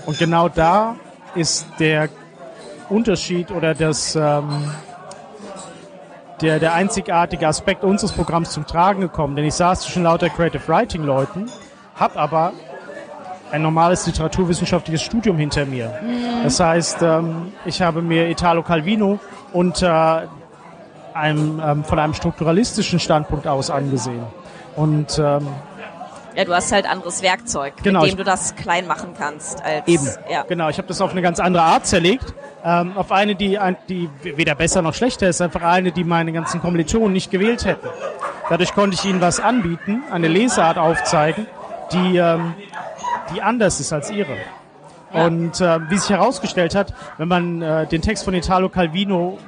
[0.04, 0.96] Und genau da
[1.34, 2.10] ist der
[2.90, 4.48] Unterschied oder das, ähm,
[6.42, 9.36] der, der einzigartige Aspekt unseres Programms zum Tragen gekommen.
[9.36, 11.46] Denn ich saß zwischen lauter Creative Writing Leuten,
[11.94, 12.52] habe aber
[13.50, 15.98] ein normales literaturwissenschaftliches Studium hinter mir.
[16.02, 16.44] Mhm.
[16.44, 19.18] Das heißt, ähm, ich habe mir Italo Calvino
[19.54, 20.28] unter
[21.18, 24.24] einem, ähm, von einem strukturalistischen Standpunkt aus angesehen.
[24.76, 25.48] Und ähm,
[26.38, 29.60] ja, du hast halt anderes Werkzeug, genau, mit dem du das klein machen kannst.
[29.60, 30.42] Als, eben, ja.
[30.42, 30.68] genau.
[30.68, 32.32] Ich habe das auf eine ganz andere Art zerlegt.
[32.64, 36.60] Ähm, auf eine, die, die weder besser noch schlechter ist, einfach eine, die meine ganzen
[36.60, 37.88] Kommilitonen nicht gewählt hätten.
[38.48, 41.46] Dadurch konnte ich ihnen was anbieten, eine Lesart aufzeigen,
[41.92, 42.54] die, ähm,
[43.34, 44.36] die anders ist als ihre.
[45.12, 45.26] Ja.
[45.26, 49.38] Und äh, wie sich herausgestellt hat, wenn man äh, den Text von Italo Calvino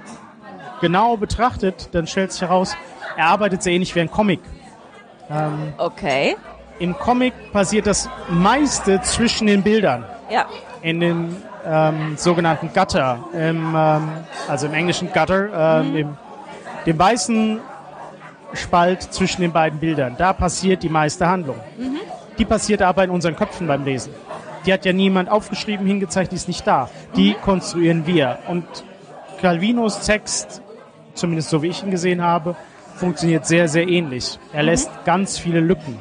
[0.81, 2.77] genau betrachtet, dann stellt sich heraus,
[3.17, 4.41] er arbeitet sehr ähnlich wie ein Comic.
[5.31, 6.37] Ähm, okay.
[6.79, 10.05] Im Comic passiert das meiste zwischen den Bildern.
[10.31, 10.47] Ja.
[10.83, 14.09] In den ähm, sogenannten Gutter, im, ähm,
[14.49, 15.97] also im englischen Gutter, ähm, mhm.
[15.97, 16.17] im,
[16.87, 17.61] dem weißen
[18.55, 20.17] Spalt zwischen den beiden Bildern.
[20.17, 21.57] Da passiert die meiste Handlung.
[21.77, 21.99] Mhm.
[22.39, 24.15] Die passiert aber in unseren Köpfen beim Lesen.
[24.65, 26.89] Die hat ja niemand aufgeschrieben, hingezeigt, die ist nicht da.
[27.15, 27.43] Die mhm.
[27.43, 28.39] konstruieren wir.
[28.49, 28.65] Und
[29.41, 30.63] Calvinos Text,
[31.21, 32.57] zumindest so wie ich ihn gesehen habe,
[32.97, 34.39] funktioniert sehr, sehr ähnlich.
[34.53, 35.05] Er lässt mhm.
[35.05, 35.99] ganz viele Lücken.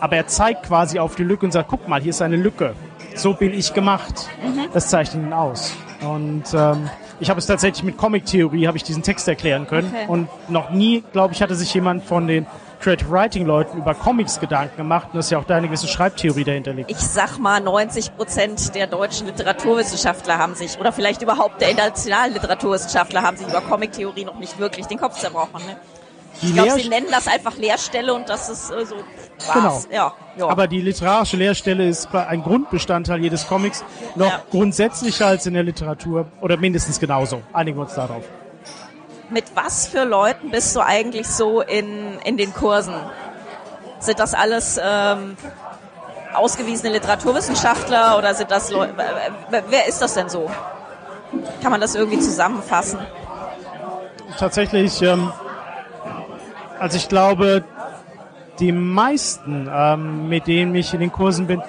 [0.00, 2.74] Aber er zeigt quasi auf die Lücke und sagt, guck mal, hier ist eine Lücke.
[3.14, 4.28] So bin ich gemacht.
[4.42, 4.66] Mhm.
[4.72, 5.74] Das zeichnet ihn aus.
[6.02, 9.88] Und ähm, ich habe es tatsächlich mit Comic-Theorie, habe ich diesen Text erklären können.
[9.88, 10.04] Okay.
[10.06, 12.46] Und noch nie, glaube ich, hatte sich jemand von den
[12.80, 15.88] Creative Writing Leuten über Comics Gedanken gemacht und das ist ja auch da eine gewisse
[15.88, 16.90] Schreibtheorie dahinter liegt.
[16.90, 22.34] Ich sag mal, 90 Prozent der deutschen Literaturwissenschaftler haben sich, oder vielleicht überhaupt der internationalen
[22.34, 25.64] Literaturwissenschaftler haben sich über Comic-Theorie noch nicht wirklich den Kopf zerbrochen.
[25.66, 25.76] Ne?
[26.42, 28.96] ich glaube, sie nennen das einfach Lehrstelle und das ist äh, so.
[29.46, 29.88] War's.
[29.88, 29.94] Genau.
[29.94, 30.48] Ja, ja.
[30.48, 33.84] Aber die literarische Lehrstelle ist ein Grundbestandteil jedes Comics,
[34.14, 34.42] noch ja.
[34.50, 37.42] grundsätzlicher als in der Literatur oder mindestens genauso.
[37.52, 38.24] Einigen wir uns darauf.
[39.30, 42.94] Mit was für Leuten bist du eigentlich so in, in den Kursen?
[43.98, 45.36] Sind das alles ähm,
[46.34, 48.94] ausgewiesene Literaturwissenschaftler oder sind das Leute?
[49.50, 50.50] Wer ist das denn so?
[51.62, 53.00] Kann man das irgendwie zusammenfassen?
[54.38, 55.32] Tatsächlich ähm,
[56.78, 57.64] also ich glaube,
[58.58, 61.62] die meisten, ähm, mit denen ich in den Kursen bin,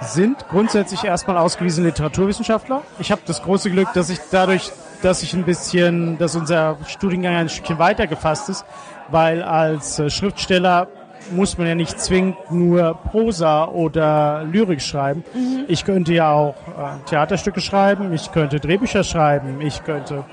[0.00, 2.82] sind grundsätzlich erstmal ausgewiesene Literaturwissenschaftler.
[2.98, 7.34] Ich habe das große Glück, dass ich dadurch, dass ich ein bisschen, dass unser Studiengang
[7.34, 8.64] ein Stückchen weiter gefasst ist,
[9.10, 10.88] weil als äh, Schriftsteller
[11.32, 15.24] muss man ja nicht zwingend nur Prosa oder Lyrik schreiben.
[15.34, 15.64] Mhm.
[15.68, 20.24] Ich könnte ja auch äh, Theaterstücke schreiben, ich könnte Drehbücher schreiben, ich könnte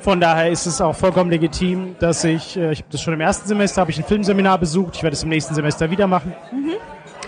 [0.00, 3.20] von daher ist es auch vollkommen legitim, dass ich, äh, ich habe das schon im
[3.20, 6.32] ersten Semester, habe ich ein Filmseminar besucht, ich werde es im nächsten Semester wieder machen.
[6.52, 6.74] Mhm.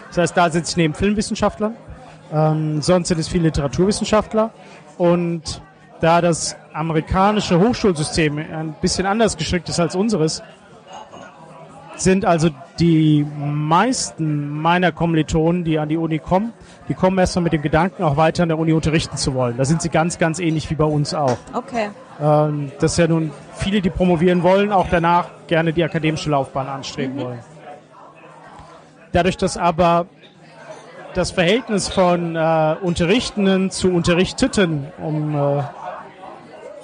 [0.08, 1.74] Das heißt, da sitze ich neben Filmwissenschaftlern.
[2.32, 4.50] Ähm, sonst sind es viele Literaturwissenschaftler.
[4.96, 5.62] Und
[6.00, 10.42] da das amerikanische Hochschulsystem ein bisschen anders gestrickt ist als unseres,
[11.96, 16.52] sind also die meisten meiner Kommilitonen, die an die Uni kommen,
[16.88, 19.56] die kommen erstmal mit dem Gedanken, auch weiter an der Uni unterrichten zu wollen.
[19.56, 21.36] Da sind sie ganz, ganz ähnlich wie bei uns auch.
[21.52, 21.88] Okay.
[22.20, 26.68] Ähm, das ist ja nun viele, die promovieren wollen, auch danach gerne die akademische Laufbahn
[26.68, 27.20] anstreben mhm.
[27.20, 27.38] wollen.
[29.12, 30.06] Dadurch, dass aber
[31.14, 35.62] das Verhältnis von äh, Unterrichtenden zu Unterrichteten, um äh,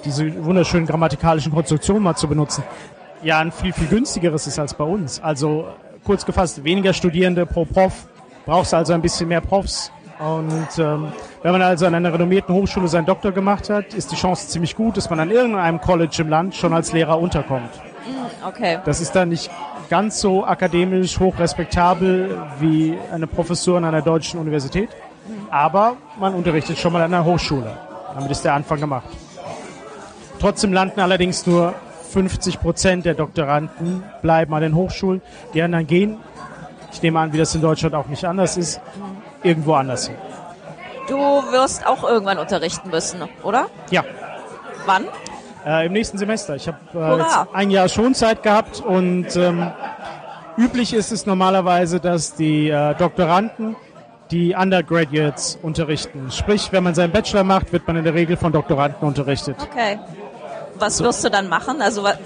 [0.05, 2.63] diese wunderschönen grammatikalischen Konstruktionen mal zu benutzen,
[3.23, 5.21] ja ein viel, viel günstigeres ist als bei uns.
[5.21, 5.67] Also
[6.03, 8.07] kurz gefasst, weniger Studierende pro Prof,
[8.45, 9.91] brauchst also ein bisschen mehr Profs.
[10.19, 14.15] Und ähm, wenn man also an einer renommierten Hochschule seinen Doktor gemacht hat, ist die
[14.15, 17.69] Chance ziemlich gut, dass man an irgendeinem College im Land schon als Lehrer unterkommt.
[18.07, 18.79] Mm, okay.
[18.85, 19.51] Das ist dann nicht
[19.89, 24.89] ganz so akademisch hochrespektabel wie eine Professur an einer deutschen Universität,
[25.51, 27.77] aber man unterrichtet schon mal an einer Hochschule.
[28.15, 29.09] Damit ist der Anfang gemacht.
[30.39, 31.73] Trotzdem landen allerdings nur
[32.11, 35.21] 50 Prozent der Doktoranden bleiben an den Hochschulen.
[35.53, 36.17] Die anderen gehen,
[36.91, 38.79] ich nehme an, wie das in Deutschland auch nicht anders ist,
[39.43, 40.15] irgendwo anders hin.
[41.07, 43.67] Du wirst auch irgendwann unterrichten müssen, oder?
[43.91, 44.03] Ja.
[44.85, 45.05] Wann?
[45.65, 46.55] Äh, Im nächsten Semester.
[46.55, 49.71] Ich habe äh, ein Jahr Schonzeit gehabt und ähm,
[50.57, 53.75] üblich ist es normalerweise, dass die äh, Doktoranden
[54.31, 56.31] die Undergraduates unterrichten.
[56.31, 59.57] Sprich, wenn man seinen Bachelor macht, wird man in der Regel von Doktoranden unterrichtet.
[59.61, 59.99] Okay.
[60.79, 61.81] Was wirst du dann machen?
[61.81, 62.17] Also was,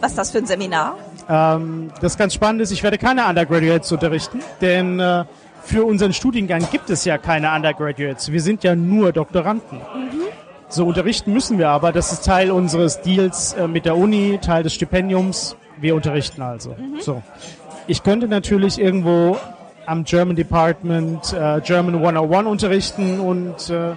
[0.00, 0.96] was ist das für ein Seminar?
[1.28, 5.24] Ähm, das ganz spannend ist, ich werde keine Undergraduates unterrichten, denn äh,
[5.64, 8.32] für unseren Studiengang gibt es ja keine Undergraduates.
[8.32, 9.78] Wir sind ja nur Doktoranden.
[9.78, 10.22] Mhm.
[10.68, 11.92] So unterrichten müssen wir aber.
[11.92, 15.56] Das ist Teil unseres Deals äh, mit der Uni, Teil des Stipendiums.
[15.78, 16.70] Wir unterrichten also.
[16.70, 17.00] Mhm.
[17.00, 17.22] So.
[17.86, 19.36] Ich könnte natürlich irgendwo
[19.86, 23.94] am German Department äh, German 101 unterrichten und äh,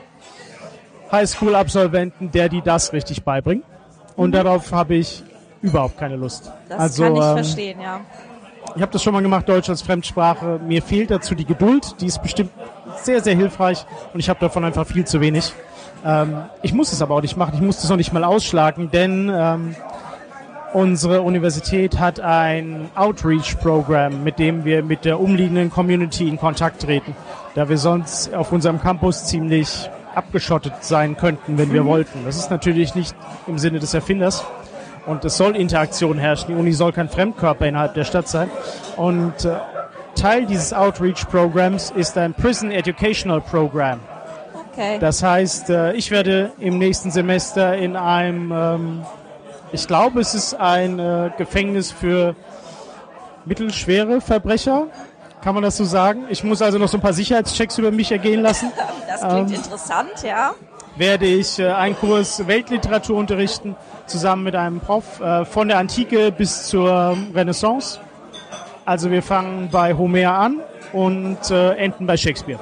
[1.12, 3.64] Highschool-Absolventen, der die das richtig beibringt.
[4.16, 4.34] Und mhm.
[4.34, 5.24] darauf habe ich
[5.62, 6.52] überhaupt keine Lust.
[6.70, 8.02] Das also, kann ich ähm, verstehen, ja.
[8.76, 10.60] Ich habe das schon mal gemacht, Deutsch als Fremdsprache.
[10.66, 11.96] Mir fehlt dazu die Geduld.
[12.02, 12.52] Die ist bestimmt
[13.04, 15.54] sehr, sehr hilfreich und ich habe davon einfach viel zu wenig.
[16.04, 17.54] Ähm, ich muss es aber auch nicht machen.
[17.56, 19.76] Ich muss das noch nicht mal ausschlagen, denn ähm,
[20.74, 27.16] unsere Universität hat ein Outreach-Programm, mit dem wir mit der umliegenden Community in Kontakt treten,
[27.54, 31.88] da wir sonst auf unserem Campus ziemlich abgeschottet sein könnten, wenn wir mhm.
[31.88, 32.26] wollten.
[32.26, 33.16] Das ist natürlich nicht
[33.48, 34.44] im Sinne des Erfinders.
[35.06, 36.48] Und es soll Interaktion herrschen.
[36.50, 38.50] Die Uni soll kein Fremdkörper innerhalb der Stadt sein.
[38.98, 39.58] Und äh,
[40.16, 44.00] Teil dieses Outreach-Programms ist ein Prison Educational Program.
[44.72, 44.98] Okay.
[45.00, 49.02] Das heißt, äh, ich werde im nächsten Semester in einem, ähm,
[49.72, 52.36] ich glaube, es ist ein äh, Gefängnis für
[53.46, 54.88] mittelschwere Verbrecher.
[55.46, 56.26] Kann man das so sagen?
[56.30, 58.72] Ich muss also noch so ein paar Sicherheitschecks über mich ergehen lassen.
[59.08, 60.56] Das klingt Ähm, interessant, ja.
[60.98, 63.76] Werde ich äh, einen Kurs Weltliteratur unterrichten,
[64.08, 68.00] zusammen mit einem Prof, äh, von der Antike bis zur Renaissance.
[68.86, 70.62] Also wir fangen bei Homer an
[70.94, 72.60] und äh, enden bei Shakespeare.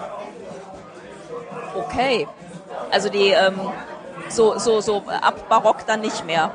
[1.77, 2.27] Okay.
[2.91, 3.55] Also die, ähm,
[4.27, 6.51] so, so, so ab Barock dann nicht mehr.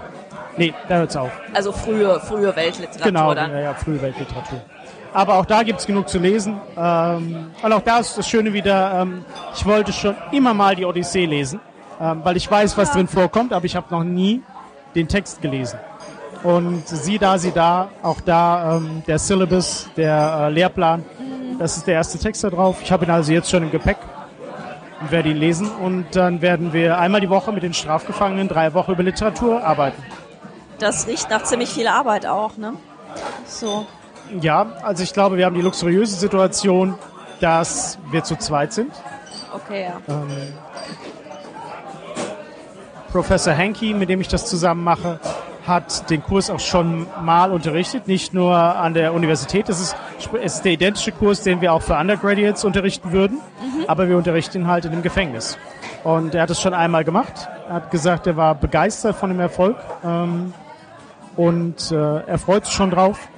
[0.58, 1.30] Nee, da hört's auf.
[1.54, 3.50] Also frühe, frühe Weltliteratur Genau, dann.
[3.50, 4.60] ja, ja, frühe Weltliteratur.
[5.12, 6.60] Aber auch da gibt's genug zu lesen.
[6.76, 10.84] Ähm, und auch da ist das Schöne wieder, ähm, ich wollte schon immer mal die
[10.84, 11.60] Odyssee lesen,
[12.00, 12.94] ähm, weil ich weiß, was Ja.
[12.94, 14.42] drin vorkommt, aber ich habe noch nie
[14.94, 15.78] den Text gelesen.
[16.42, 21.04] Und sieh da, sieh da, auch da ähm, der Syllabus, der äh, Lehrplan,
[21.58, 22.76] das ist der erste Text da drauf.
[22.82, 23.96] Ich habe ihn also jetzt schon im Gepäck
[25.00, 25.68] und werde ihn lesen.
[25.68, 30.00] Und dann werden wir einmal die Woche mit den Strafgefangenen drei Wochen über Literatur arbeiten.
[30.78, 32.74] Das riecht nach ziemlich viel Arbeit auch, ne?
[33.46, 33.86] So.
[34.40, 36.94] Ja, also ich glaube, wir haben die luxuriöse Situation,
[37.40, 38.92] dass wir zu zweit sind.
[39.54, 40.14] Okay, ja.
[40.14, 40.28] Ähm,
[43.10, 45.18] Professor Henke, mit dem ich das zusammen mache,
[45.66, 49.68] hat den Kurs auch schon mal unterrichtet, nicht nur an der Universität.
[49.68, 49.96] Es ist,
[50.42, 53.40] es ist der identische Kurs, den wir auch für Undergraduates unterrichten würden,
[53.86, 55.58] aber wir unterrichten ihn halt in dem Gefängnis.
[56.04, 57.48] Und er hat es schon einmal gemacht.
[57.68, 60.54] Er hat gesagt, er war begeistert von dem Erfolg ähm,
[61.36, 63.28] und äh, er freut sich schon drauf,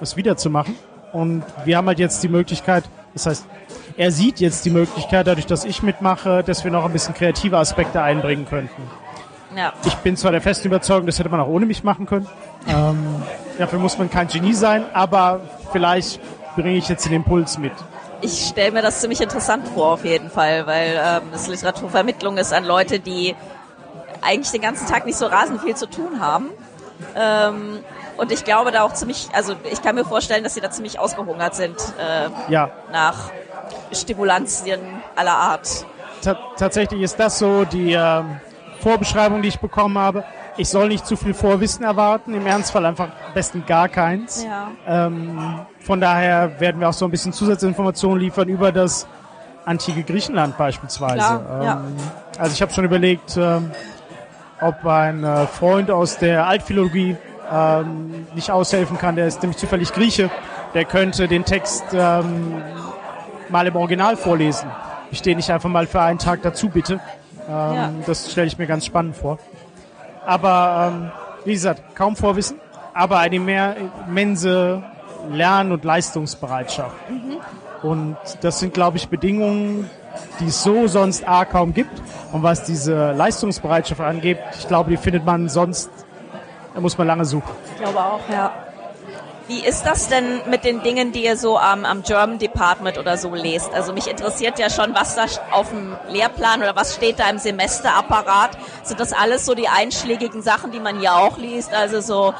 [0.00, 0.76] es wiederzumachen.
[1.12, 3.46] Und wir haben halt jetzt die Möglichkeit, das heißt,
[3.96, 7.58] er sieht jetzt die Möglichkeit, dadurch, dass ich mitmache, dass wir noch ein bisschen kreative
[7.58, 8.82] Aspekte einbringen könnten.
[9.56, 9.72] Ja.
[9.84, 12.26] Ich bin zwar der festen Überzeugung, das hätte man auch ohne mich machen können.
[12.66, 13.22] Ähm,
[13.58, 16.20] dafür muss man kein Genie sein, aber vielleicht
[16.56, 17.72] bringe ich jetzt den Impuls mit.
[18.20, 22.52] Ich stelle mir das ziemlich interessant vor, auf jeden Fall, weil ähm, das Literaturvermittlung ist
[22.52, 23.36] an Leute, die
[24.22, 26.48] eigentlich den ganzen Tag nicht so rasend viel zu tun haben.
[27.14, 27.80] Ähm,
[28.16, 30.98] und ich glaube da auch ziemlich, also ich kann mir vorstellen, dass sie da ziemlich
[30.98, 33.30] ausgehungert sind äh, Ja, nach
[33.92, 34.80] Stimulantien
[35.16, 35.84] aller Art.
[36.22, 38.36] ta tatsächlich ist das so die ähm,
[38.80, 40.24] Vorbeschreibung, die ich bekommen habe.
[40.56, 44.44] Ich soll nicht zu viel Vorwissen erwarten, im Ernstfall einfach am besten gar keins.
[44.44, 44.68] Ja.
[44.86, 49.06] Ähm, von daher werden wir auch so ein bisschen Zusatzinformationen liefern über das
[49.64, 51.16] antike Griechenland beispielsweise.
[51.16, 51.72] Klar, ja.
[51.72, 51.96] ähm,
[52.38, 53.72] Also ich habe schon überlegt, ähm,
[54.60, 57.16] ob ein äh, Freund aus der Altphilologie
[57.50, 59.16] ähm, nicht aushelfen kann.
[59.16, 60.30] Der ist nämlich zufällig Grieche.
[60.74, 62.62] Der könnte den Text ähm,
[63.48, 64.68] mal im Original vorlesen.
[65.10, 66.94] Ich stehe nicht einfach mal für einen Tag dazu, bitte.
[67.48, 67.90] Ähm, Ja.
[68.06, 69.38] Das stelle ich mir ganz spannend vor.
[70.26, 71.10] Aber ähm,
[71.44, 72.58] wie gesagt, kaum Vorwissen,
[72.94, 73.76] aber eine mehr
[74.08, 74.82] immense
[75.30, 76.94] Lern- und Leistungsbereitschaft.
[77.82, 79.90] Und das sind, glaube ich, Bedingungen,
[80.40, 82.00] die es so sonst A kaum gibt.
[82.32, 85.90] Und was diese Leistungsbereitschaft angeht, ich glaube, die findet man sonst,
[86.74, 87.50] da muss man lange suchen.
[87.72, 88.52] Ich glaube auch, ja.
[89.46, 93.18] Wie ist das denn mit den Dingen, die ihr so am, am German Department oder
[93.18, 93.74] so lest?
[93.74, 97.36] Also mich interessiert ja schon, was da auf dem Lehrplan oder was steht da im
[97.36, 98.56] Semesterapparat.
[98.84, 101.74] Sind das alles so die einschlägigen Sachen, die man hier auch liest?
[101.74, 102.34] Also so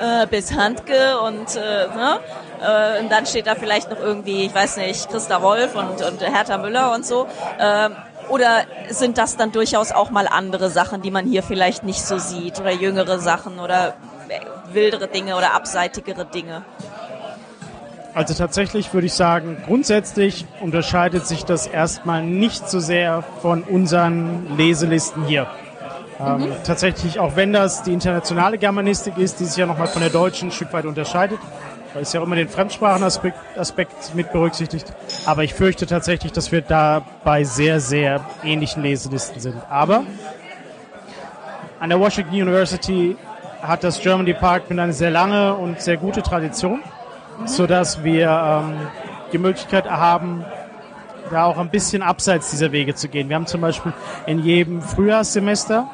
[0.00, 2.18] äh, bis Handke und, äh, ne?
[2.60, 6.20] äh, und dann steht da vielleicht noch irgendwie, ich weiß nicht, Christa Wolf und, und
[6.20, 7.28] Hertha Müller und so.
[7.60, 7.94] Ähm,
[8.28, 12.18] oder sind das dann durchaus auch mal andere Sachen, die man hier vielleicht nicht so
[12.18, 13.94] sieht oder jüngere Sachen oder
[14.72, 16.64] wildere Dinge oder abseitigere Dinge?
[18.14, 24.56] Also tatsächlich würde ich sagen, grundsätzlich unterscheidet sich das erstmal nicht so sehr von unseren
[24.56, 25.48] Leselisten hier.
[26.20, 30.10] Ähm, tatsächlich, auch wenn das die internationale Germanistik ist, die sich ja nochmal von der
[30.10, 31.40] deutschen ein Stück weit unterscheidet,
[31.94, 34.92] weil es ja auch immer den Fremdsprachenaspekt Aspekt mit berücksichtigt.
[35.24, 39.56] Aber ich fürchte tatsächlich, dass wir da bei sehr, sehr ähnlichen Leselisten sind.
[39.70, 40.04] Aber
[41.80, 43.16] an der Washington University
[43.62, 46.82] hat das German Department eine sehr lange und sehr gute Tradition,
[47.46, 48.76] so dass wir ähm,
[49.32, 50.44] die Möglichkeit haben,
[51.30, 53.28] da auch ein bisschen abseits dieser Wege zu gehen.
[53.28, 53.92] Wir haben zum Beispiel
[54.26, 55.88] in jedem Frühjahrssemester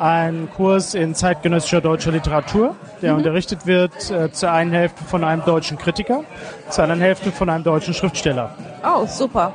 [0.00, 5.44] einen Kurs in zeitgenössischer deutscher Literatur, der unterrichtet wird äh, zur einen Hälfte von einem
[5.44, 6.24] deutschen Kritiker,
[6.70, 8.54] zur anderen Hälfte von einem deutschen Schriftsteller.
[8.82, 9.52] Oh, super.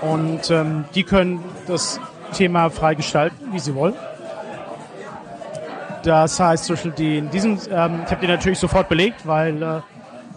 [0.00, 2.00] Und ähm, die können das
[2.32, 3.94] Thema frei gestalten, wie sie wollen.
[6.02, 9.62] Das heißt, zum Beispiel die in diesem, ähm, ich habe die natürlich sofort belegt, weil
[9.62, 9.80] äh,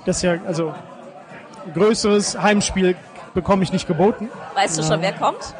[0.05, 0.73] das ja, also
[1.65, 2.95] ein größeres Heimspiel
[3.33, 4.29] bekomme ich nicht geboten.
[4.55, 5.55] Weißt du schon, wer kommt?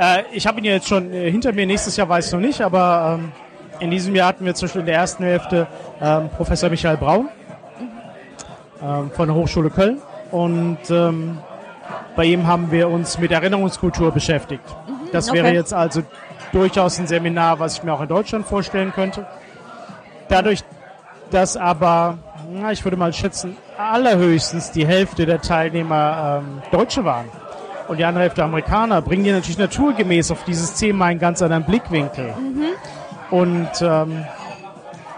[0.00, 2.40] Äh, ich habe ihn ja jetzt schon äh, hinter mir, nächstes Jahr weiß ich noch
[2.40, 3.32] nicht, aber ähm,
[3.80, 5.66] in diesem Jahr hatten wir zum Beispiel in der ersten Hälfte
[6.00, 7.28] ähm, Professor Michael Braun
[8.82, 9.98] ähm, von der Hochschule Köln
[10.30, 11.38] und ähm,
[12.16, 14.64] bei ihm haben wir uns mit Erinnerungskultur beschäftigt.
[15.12, 15.42] Das Okay.
[15.42, 16.02] wäre jetzt also
[16.52, 19.26] durchaus ein Seminar, was ich mir auch in Deutschland vorstellen könnte.
[20.28, 20.60] Dadurch,
[21.30, 22.18] dass aber,
[22.50, 27.26] na, ich würde mal schätzen, allerhöchstens die Hälfte der Teilnehmer ähm, Deutsche waren
[27.90, 31.64] und die andere Hälfte Amerikaner, bringen die natürlich naturgemäß auf dieses Thema einen ganz anderen
[31.64, 32.32] Blickwinkel.
[33.30, 34.24] Und ähm,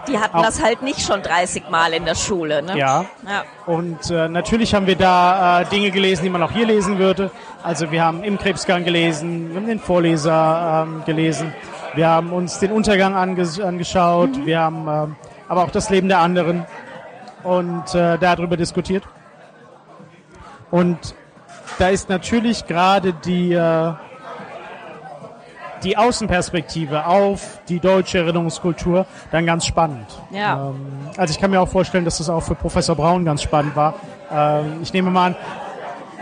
[0.07, 2.75] Die hatten Auch- das halt nicht schon 30 Mal in der Schule, ne?
[2.77, 3.43] ja, Ja.
[3.67, 7.29] Und äh, natürlich haben wir da äh, Dinge gelesen, die man auch hier lesen würde.
[7.61, 11.53] Also wir haben im Krebsgang gelesen, wir haben den Vorleser ähm, gelesen,
[11.93, 15.15] wir haben uns den Untergang anges angeschaut, wir haben ähm,
[15.47, 16.65] aber auch das Leben der anderen
[17.43, 19.03] und äh, darüber diskutiert.
[20.71, 21.15] Und
[21.79, 23.93] da ist natürlich gerade die, äh,
[25.83, 30.07] die Außenperspektive auf die deutsche Erinnerungskultur dann ganz spannend.
[30.31, 30.69] Ja.
[30.69, 33.75] Ähm, also ich kann mir auch vorstellen, dass das auch für Professor Braun ganz spannend
[33.75, 33.95] war.
[34.31, 35.35] Ähm, ich nehme mal an,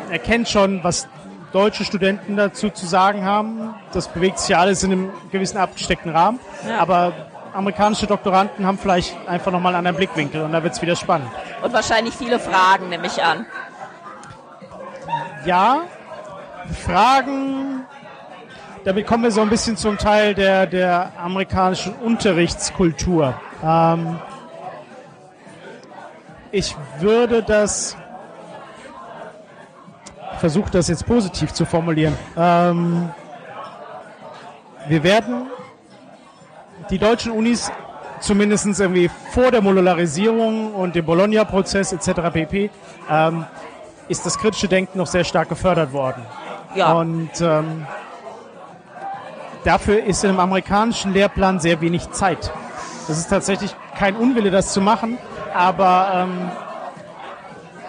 [0.09, 1.07] er kennt schon, was
[1.51, 3.73] deutsche Studenten dazu zu sagen haben.
[3.93, 6.39] Das bewegt sich ja alles in einem gewissen abgesteckten Rahmen.
[6.67, 6.79] Ja.
[6.79, 7.13] Aber
[7.53, 11.29] amerikanische Doktoranden haben vielleicht einfach nochmal einen anderen Blickwinkel und da wird es wieder spannend.
[11.61, 13.45] Und wahrscheinlich viele Fragen, nehme ich an.
[15.45, 15.85] Ja,
[16.85, 17.85] Fragen,
[18.83, 23.33] damit kommen wir so ein bisschen zum Teil der, der amerikanischen Unterrichtskultur.
[23.63, 24.19] Ähm,
[26.51, 27.97] ich würde das,
[30.37, 32.15] versuche das jetzt positiv zu formulieren.
[32.37, 33.09] Ähm,
[34.87, 35.47] wir werden
[36.89, 37.71] die deutschen Unis
[38.19, 42.31] zumindest irgendwie vor der Modularisierung und dem Bologna-Prozess etc.
[42.31, 42.69] pp.
[43.09, 43.45] Ähm,
[44.11, 46.25] ist das kritische Denken noch sehr stark gefördert worden.
[46.75, 46.91] Ja.
[46.93, 47.87] Und ähm,
[49.63, 52.51] dafür ist in einem amerikanischen Lehrplan sehr wenig Zeit.
[53.07, 55.17] Das ist tatsächlich kein Unwille, das zu machen,
[55.53, 56.51] aber ähm,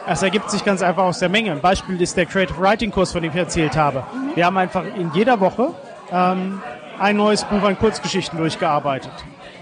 [0.07, 1.51] es ergibt sich ganz einfach aus der Menge.
[1.51, 4.05] Ein Beispiel ist der Creative Writing Kurs, von dem ich erzählt habe.
[4.35, 5.75] Wir haben einfach in jeder Woche
[6.11, 6.61] ähm,
[6.99, 9.13] ein neues Buch an Kurzgeschichten durchgearbeitet.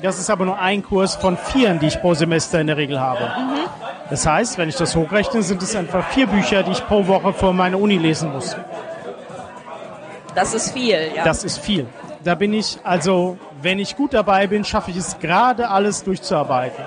[0.03, 2.99] Das ist aber nur ein Kurs von vieren, die ich pro Semester in der Regel
[3.01, 3.31] habe.
[4.09, 7.33] Das heißt, wenn ich das hochrechne, sind es einfach vier Bücher, die ich pro Woche
[7.33, 8.57] vor meiner Uni lesen muss.
[10.35, 11.25] Das ist viel, ja.
[11.25, 11.87] Das ist viel.
[12.25, 16.85] Da bin ich, also wenn ich gut dabei bin, schaffe ich es gerade alles durchzuarbeiten.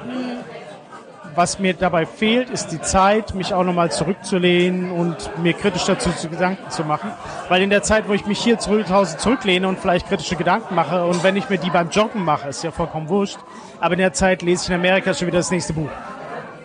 [1.36, 6.12] Was mir dabei fehlt, ist die Zeit, mich auch nochmal zurückzulehnen und mir kritisch dazu
[6.12, 7.12] zu Gedanken zu machen.
[7.50, 10.76] Weil in der Zeit, wo ich mich hier zu Hause zurücklehne und vielleicht kritische Gedanken
[10.76, 13.40] mache und wenn ich mir die beim Joggen mache, ist ja vollkommen wurscht.
[13.80, 15.90] Aber in der Zeit lese ich in Amerika schon wieder das nächste Buch.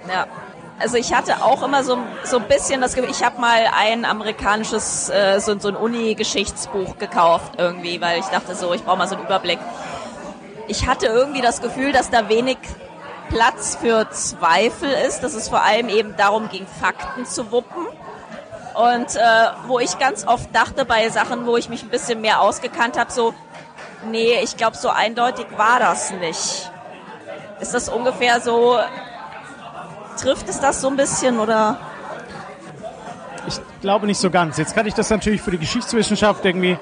[0.09, 0.27] Ja.
[0.81, 4.05] Also ich hatte auch immer so, so ein bisschen das Gefühl, ich habe mal ein
[4.05, 9.09] amerikanisches, äh, so, so ein Uni-Geschichtsbuch gekauft irgendwie, weil ich dachte so, ich brauche mal
[9.09, 9.59] so einen Überblick.
[10.69, 12.59] Ich hatte irgendwie das Gefühl, dass da wenig
[13.29, 17.87] Platz für Zweifel ist, dass es vor allem eben darum ging, Fakten zu wuppen.
[18.75, 19.21] Und äh,
[19.67, 23.11] wo ich ganz oft dachte bei Sachen, wo ich mich ein bisschen mehr ausgekannt habe,
[23.11, 23.35] so,
[24.11, 26.71] nee, ich glaube, so eindeutig war das nicht.
[27.61, 28.79] Ist das ungefähr so,
[30.17, 31.79] trifft es das so ein bisschen oder?
[33.49, 34.59] Ich glaube nicht so ganz.
[34.59, 36.79] Jetzt kann ich das natürlich für die Geschichtswissenschaft irgendwie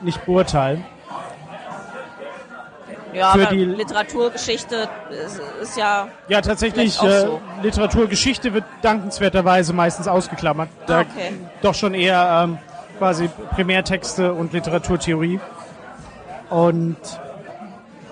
[0.00, 0.84] nicht beurteilen.
[3.12, 7.40] Ja, Für die- Literaturgeschichte ist, ist ja, Ja, tatsächlich, äh, so.
[7.62, 10.68] Literaturgeschichte wird dankenswerterweise meistens ausgeklammert.
[10.86, 11.32] Da Okay.
[11.62, 12.58] Doch schon eher ähm,
[12.98, 15.40] quasi Primärtexte und Literaturtheorie.
[16.50, 16.96] Und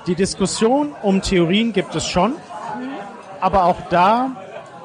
[0.06, 2.34] die Diskussion um Theorien gibt es schon,
[3.40, 4.30] aber auch da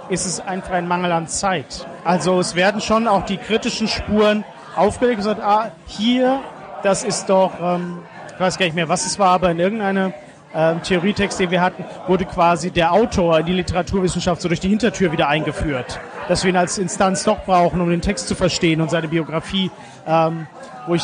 [0.10, 1.88] ist es einfach ein Mangel an Zeit.
[2.04, 4.44] Also es werden schon auch die kritischen Spuren
[4.76, 6.40] aufgelegt und gesagt, ah, hier,
[6.84, 8.00] das ist doch, ähm,
[8.44, 10.14] weiß gar nicht mehr, was es war, aber in irgendeinem
[10.54, 14.70] ähm, Theorietext, den wir hatten, wurde quasi der Autor in die Literaturwissenschaft so durch die
[14.70, 16.00] Hintertür wieder eingeführt.
[16.28, 19.72] Dass wir ihn als Instanz doch brauchen, um den Text zu verstehen und seine Biografie,
[20.06, 20.48] ähm,
[20.88, 21.04] wo ich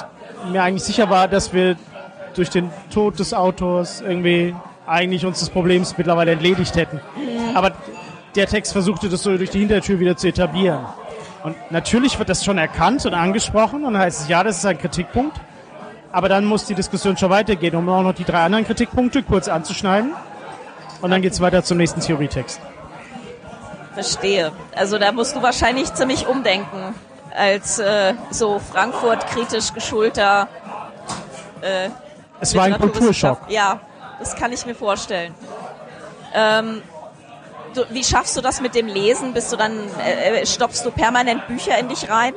[0.52, 1.78] mir eigentlich sicher war, dass wir
[2.36, 7.00] durch den Tod des Autors irgendwie eigentlich uns des Problems mittlerweile entledigt hätten.
[7.54, 7.72] Aber
[8.36, 10.86] der Text versuchte das so durch die Hintertür wieder zu etablieren.
[11.44, 14.66] Und natürlich wird das schon erkannt und angesprochen und dann heißt es, ja, das ist
[14.66, 15.40] ein Kritikpunkt.
[16.12, 19.48] Aber dann muss die Diskussion schon weitergehen, um auch noch die drei anderen Kritikpunkte kurz
[19.48, 20.14] anzuschneiden.
[21.02, 22.60] Und dann geht's weiter zum nächsten Theorietext.
[23.94, 24.52] verstehe.
[24.76, 26.96] Also da musst du wahrscheinlich ziemlich umdenken
[27.36, 30.48] als äh, so Frankfurt kritisch geschulter
[31.62, 31.90] äh,
[32.40, 33.42] Es war ein Kulturschock.
[33.50, 33.80] Ja,
[34.20, 35.34] das kann ich mir vorstellen.
[36.34, 36.82] Ähm,
[37.74, 39.34] du, wie schaffst du das mit dem Lesen?
[39.34, 42.34] Bist du dann, äh, äh, stopfst du permanent Bücher in dich rein?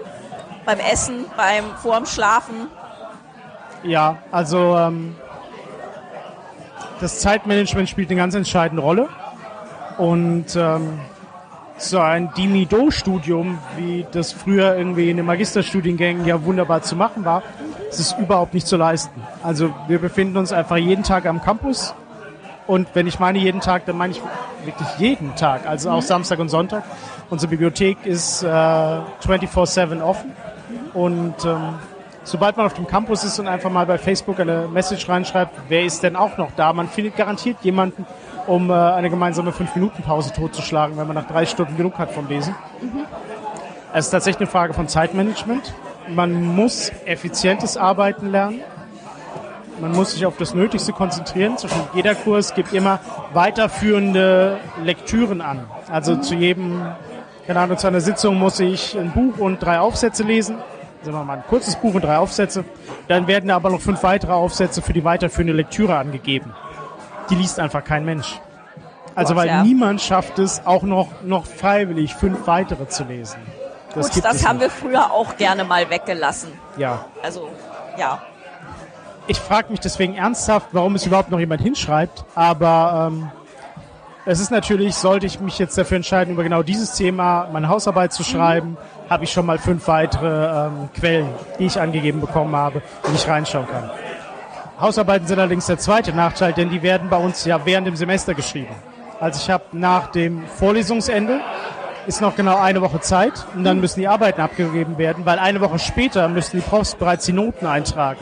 [0.65, 2.69] Beim Essen, beim vorm Schlafen?
[3.85, 5.17] Ja, also ähm,
[7.01, 9.09] das Zeitmanagement spielt eine ganz entscheidende Rolle.
[9.99, 11.01] Und ähm,
[11.77, 17.43] so ein Dimido-Studium, wie das früher irgendwie in den Magisterstudiengängen ja wunderbar zu machen war,
[17.89, 19.21] Es ist überhaupt nicht zu leisten.
[19.43, 21.95] Also wir befinden uns einfach jeden Tag am Campus.
[22.67, 24.23] Und wenn ich meine jeden Tag, dann meine ich
[24.65, 26.85] wirklich jeden Tag, also auch Samstag und Sonntag.
[27.29, 30.33] Unsere Bibliothek ist äh, 24-7 offen.
[30.95, 31.75] Und ähm,
[32.25, 35.85] sobald man auf dem Campus ist und einfach mal bei Facebook eine Message reinschreibt, wer
[35.85, 36.73] ist denn auch noch da?
[36.73, 38.07] Man findet garantiert jemanden,
[38.47, 42.55] um äh, eine gemeinsame 5-Minuten-Pause totzuschlagen, wenn man nach drei Stunden genug hat vom Lesen.
[42.81, 43.05] Mhm.
[43.95, 45.75] Es ist tatsächlich eine Frage von Zeitmanagement.
[46.09, 48.61] Man muss effizientes Arbeiten lernen.
[49.81, 51.59] Man muss sich auf das Nötigste konzentrieren.
[51.59, 53.01] Zwischen jeder Kurs gibt immer
[53.33, 55.65] weiterführende Lektüren an.
[55.91, 56.83] Also zu jedem,
[57.47, 60.57] keine Ahnung, zu einer Sitzung muss ich ein Buch und drei Aufsätze lesen
[61.03, 62.65] sagen wir mal, ein kurzes Buch und drei Aufsätze.
[63.09, 66.53] Dann werden aber noch fünf weitere Aufsätze für die weiterführende Lektüre angegeben.
[67.31, 68.41] Die liest einfach kein Mensch.
[69.15, 69.63] Also weil ja.
[69.63, 73.39] niemand schafft es, auch noch, noch freiwillig fünf weitere zu lesen.
[73.95, 74.67] Das Gut, das haben nicht.
[74.67, 76.53] wir früher auch gerne mal weggelassen.
[76.79, 77.05] Ja.
[77.23, 77.51] Also,
[77.99, 78.23] ja.
[79.27, 83.31] Ich frage mich deswegen ernsthaft, warum es überhaupt noch jemand hinschreibt, aber ähm,
[84.25, 88.13] es ist natürlich, sollte ich mich jetzt dafür entscheiden, über genau dieses Thema meine Hausarbeit
[88.13, 88.77] zu schreiben,
[89.11, 93.27] habe ich schon mal fünf weitere ähm, Quellen, die ich angegeben bekommen habe, die ich
[93.27, 93.91] reinschauen kann.
[94.81, 98.35] Hausarbeiten sind allerdings der zweite Nachteil, denn die werden bei uns ja während dem Semester
[98.35, 98.75] geschrieben.
[99.21, 101.41] Also ich habe nach dem Vorlesungsende
[102.07, 105.61] ist noch genau eine Woche Zeit und dann müssen die Arbeiten abgegeben werden, weil eine
[105.61, 108.21] Woche später müssen die Profs bereits die Noten eintragen.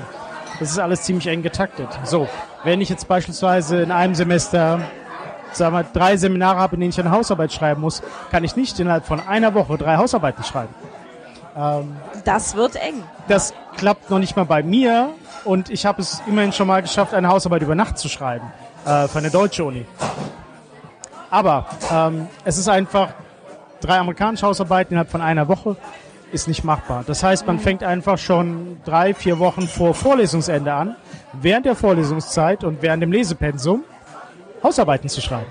[0.58, 1.88] Das ist alles ziemlich eng getaktet.
[2.04, 2.28] So,
[2.64, 4.80] wenn ich jetzt beispielsweise in einem Semester
[5.52, 8.78] sagen wir, drei Seminare habe, in denen ich eine Hausarbeit schreiben muss, kann ich nicht
[8.78, 10.74] innerhalb von einer Woche drei Hausarbeiten schreiben.
[11.56, 13.02] Ähm, das wird eng.
[13.28, 15.10] Das klappt noch nicht mal bei mir
[15.44, 18.52] und ich habe es immerhin schon mal geschafft, eine Hausarbeit über Nacht zu schreiben
[18.84, 19.86] äh, für eine deutsche Uni.
[21.30, 23.10] Aber ähm, es ist einfach
[23.80, 25.76] drei amerikanische Hausarbeiten innerhalb von einer Woche
[26.32, 27.04] ist nicht machbar.
[27.06, 30.96] Das heißt, man fängt einfach schon drei, vier Wochen vor Vorlesungsende an,
[31.32, 33.82] während der Vorlesungszeit und während dem Lesepensum
[34.62, 35.50] Hausarbeiten zu schreiben.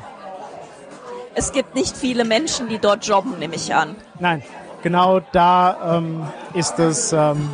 [1.35, 3.95] Es gibt nicht viele Menschen, die dort jobben, nehme ich an.
[4.19, 4.43] Nein,
[4.81, 7.49] genau da ähm, ist, das, ähm,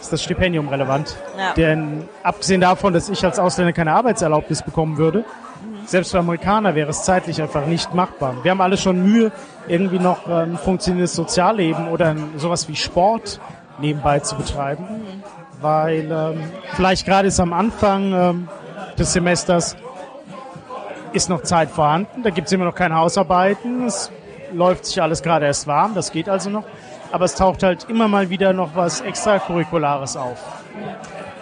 [0.00, 1.16] ist das Stipendium relevant.
[1.36, 1.52] Ja.
[1.54, 5.86] Denn abgesehen davon, dass ich als Ausländer keine Arbeitserlaubnis bekommen würde, mhm.
[5.86, 8.34] selbst für Amerikaner wäre es zeitlich einfach nicht machbar.
[8.42, 9.30] Wir haben alle schon Mühe,
[9.68, 13.40] irgendwie noch ein funktionierendes Sozialleben oder sowas wie Sport
[13.78, 14.84] nebenbei zu betreiben.
[14.84, 15.22] Mhm.
[15.60, 16.42] Weil ähm,
[16.74, 18.48] vielleicht gerade ist am Anfang ähm,
[18.98, 19.76] des Semesters
[21.12, 22.22] ist noch Zeit vorhanden.
[22.22, 23.86] Da gibt es immer noch keine Hausarbeiten.
[23.86, 24.10] Es
[24.52, 25.94] läuft sich alles gerade erst warm.
[25.94, 26.64] Das geht also noch.
[27.12, 30.38] Aber es taucht halt immer mal wieder noch was Extracurriculares auf.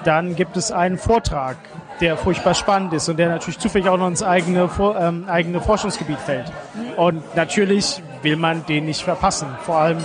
[0.05, 1.57] Dann gibt es einen Vortrag,
[2.01, 6.19] der furchtbar spannend ist und der natürlich zufällig auch noch ins eigene, ähm, eigene Forschungsgebiet
[6.19, 6.53] fällt.
[6.97, 9.49] Und natürlich will man den nicht verpassen.
[9.63, 9.99] Vor allem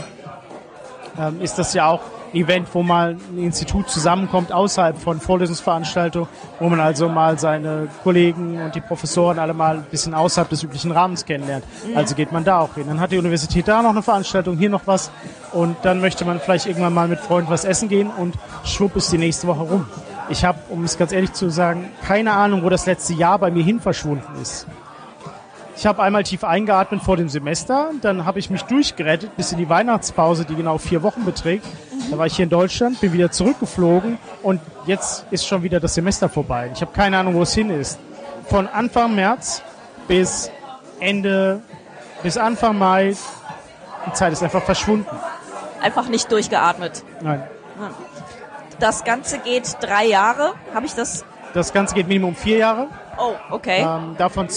[1.19, 2.01] ähm, ist das ja auch
[2.33, 6.29] Event, wo mal ein Institut zusammenkommt außerhalb von Vorlesungsveranstaltungen,
[6.59, 10.63] wo man also mal seine Kollegen und die Professoren alle mal ein bisschen außerhalb des
[10.63, 11.65] üblichen Rahmens kennenlernt.
[11.87, 11.97] Mhm.
[11.97, 12.85] Also geht man da auch hin.
[12.87, 15.11] Dann hat die Universität da noch eine Veranstaltung, hier noch was
[15.51, 19.11] und dann möchte man vielleicht irgendwann mal mit Freunden was essen gehen und schwupp ist
[19.11, 19.85] die nächste Woche rum.
[20.29, 23.51] Ich habe, um es ganz ehrlich zu sagen, keine Ahnung, wo das letzte Jahr bei
[23.51, 24.65] mir hin verschwunden ist.
[25.75, 29.57] Ich habe einmal tief eingeatmet vor dem Semester, dann habe ich mich durchgerettet bis in
[29.57, 31.65] die Weihnachtspause, die genau vier Wochen beträgt.
[32.09, 35.95] Da war ich hier in Deutschland, bin wieder zurückgeflogen und jetzt ist schon wieder das
[35.95, 36.69] Semester vorbei.
[36.73, 37.99] Ich habe keine Ahnung, wo es hin ist.
[38.47, 39.63] Von Anfang März
[40.07, 40.51] bis
[40.99, 41.61] Ende,
[42.21, 43.15] bis Anfang Mai,
[44.05, 45.07] die Zeit ist einfach verschwunden.
[45.81, 47.03] Einfach nicht durchgeatmet.
[47.21, 47.43] Nein.
[48.79, 50.53] Das Ganze geht drei Jahre.
[50.73, 51.25] Habe ich das?
[51.53, 52.87] Das Ganze geht Minimum vier Jahre.
[53.17, 53.81] Oh, okay.
[53.81, 54.47] Ähm, davon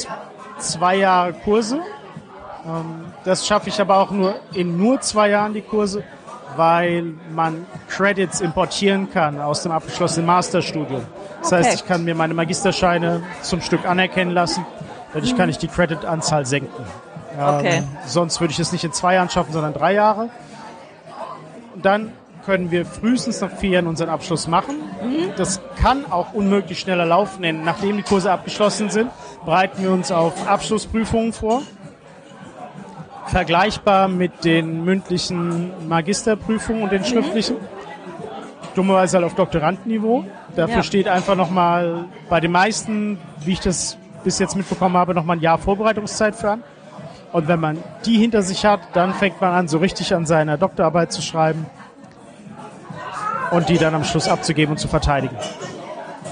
[0.59, 1.81] zwei Jahre Kurse.
[2.67, 6.05] Ähm, das schaffe ich aber auch nur in nur zwei Jahren die Kurse,
[6.57, 11.03] weil man Credits importieren kann aus dem abgeschlossenen Masterstudium.
[11.41, 11.65] Das okay.
[11.65, 14.65] heißt, ich kann mir meine Magisterscheine zum Stück anerkennen lassen.
[15.13, 15.37] Dadurch mhm.
[15.37, 16.85] kann ich die Credit-Anzahl senken.
[17.39, 17.83] Ähm, okay.
[18.07, 20.31] sonst würde ich es nicht in zwei Jahren schaffen, sondern drei Jahre.
[21.75, 22.13] Und dann
[22.45, 24.77] können wir frühestens nach vier Jahren unseren Abschluss machen.
[25.03, 25.33] Mhm.
[25.37, 29.11] Das kann auch unmöglich schneller laufen, denn nachdem die Kurse abgeschlossen sind,
[29.45, 31.63] bereiten wir uns auf Abschlussprüfungen vor.
[33.27, 37.07] Vergleichbar mit den mündlichen Magisterprüfungen und den mhm.
[37.07, 37.57] schriftlichen.
[38.75, 40.25] Dummerweise halt auf Doktorandenniveau.
[40.57, 40.83] Dafür ja.
[40.83, 45.43] steht einfach nochmal bei den meisten, wie ich das bis jetzt mitbekommen habe, nochmal ein
[45.43, 46.63] Jahr Vorbereitungszeit für an.
[47.33, 50.57] Und wenn man die hinter sich hat, dann fängt man an, so richtig an seiner
[50.57, 51.67] Doktorarbeit zu schreiben
[53.51, 55.37] und die dann am Schluss abzugeben und zu verteidigen.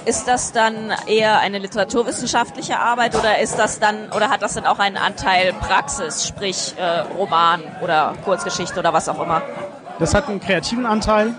[0.04, 4.66] Ist das dann eher eine literaturwissenschaftliche Arbeit oder ist das dann oder hat das dann
[4.66, 9.42] auch einen Anteil Praxis, sprich äh, Roman oder Kurzgeschichte oder was auch immer?
[10.00, 11.34] Das hat einen kreativen Anteil.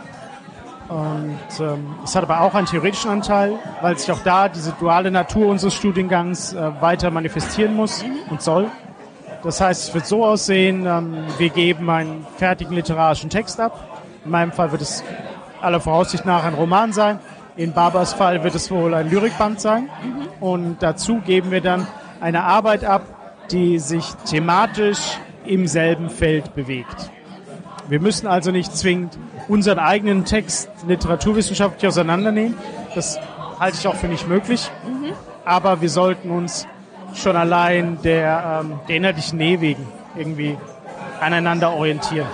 [0.87, 5.11] Und ähm, es hat aber auch einen theoretischen Anteil, weil sich auch da diese duale
[5.11, 8.69] Natur unseres Studiengangs äh, weiter manifestieren muss und soll.
[9.43, 14.01] Das heißt, es wird so aussehen, ähm, wir geben einen fertigen literarischen Text ab.
[14.23, 15.03] In meinem Fall wird es
[15.63, 17.19] aller Voraussicht nach ein Roman sein.
[17.55, 19.89] In Barbers Fall wird es wohl ein Lyrikband sein.
[20.39, 21.87] Und dazu geben wir dann
[22.19, 23.03] eine Arbeit ab,
[23.51, 27.11] die sich thematisch im selben Feld bewegt.
[27.87, 32.57] Wir müssen also nicht zwingend unseren eigenen Text literaturwissenschaftlich auseinandernehmen.
[32.95, 33.19] Das
[33.59, 34.71] halte ich auch für nicht möglich.
[35.45, 36.65] Aber wir sollten uns
[37.13, 39.85] schon allein der, ähm, der inhaltlichen Nähe wegen
[40.15, 40.57] irgendwie
[41.19, 42.27] aneinander orientieren.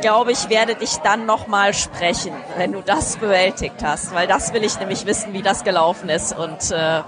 [0.00, 4.54] Ich glaube, ich werde dich dann nochmal sprechen, wenn du das bewältigt hast, weil das
[4.54, 6.34] will ich nämlich wissen, wie das gelaufen ist.
[6.34, 7.02] Und äh,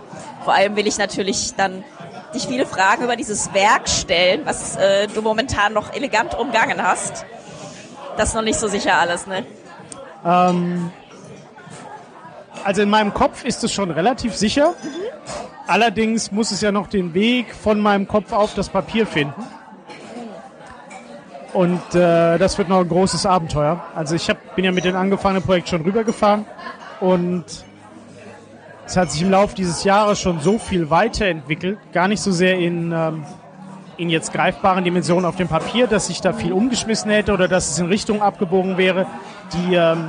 [0.45, 1.85] vor allem will ich natürlich dann
[2.35, 7.25] dich viele Fragen über dieses Werk stellen, was äh, du momentan noch elegant umgangen hast.
[8.19, 9.47] Das ist noch nicht so sicher alles, ne?
[10.23, 10.93] Ähm,
[12.63, 14.75] also in meinem Kopf ist es schon relativ sicher.
[15.67, 19.43] Allerdings muss es ja noch den Weg von meinem Kopf auf das Papier finden.
[21.53, 23.85] Und äh, das wird noch ein großes Abenteuer.
[23.95, 26.47] Also ich hab, bin ja mit dem angefangenen Projekt schon rübergefahren
[27.01, 27.45] und
[28.87, 32.59] es hat sich im Laufe dieses Jahres schon so viel weiterentwickelt, gar nicht so sehr
[32.59, 33.25] in, ähm,
[33.97, 37.71] in jetzt greifbaren Dimensionen auf dem Papier, dass ich da viel umgeschmissen hätte oder dass
[37.71, 39.07] es in Richtungen abgebogen wäre,
[39.53, 40.09] die, ähm,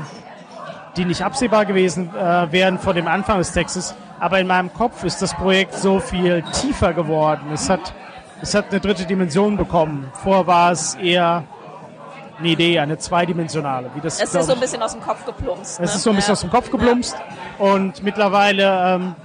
[0.98, 3.96] die nicht absehbar gewesen äh, wären vor dem Anfang des Textes.
[4.20, 7.52] Aber in meinem Kopf ist das Projekt so viel tiefer geworden.
[7.54, 7.94] Es hat,
[8.44, 10.12] es hat eine dritte Dimension bekommen.
[10.22, 11.46] Vorher war es eher
[12.38, 13.90] eine Idee, eine zweidimensionale.
[13.96, 15.74] Wie das, Es ist so ein bisschen aus dem Kopf geplumpst.
[15.76, 15.86] es ne?
[15.86, 16.34] ist so ein bisschen ja.
[16.34, 17.16] aus dem Kopf geplumpst
[17.58, 19.16] und mittlerweile ähm,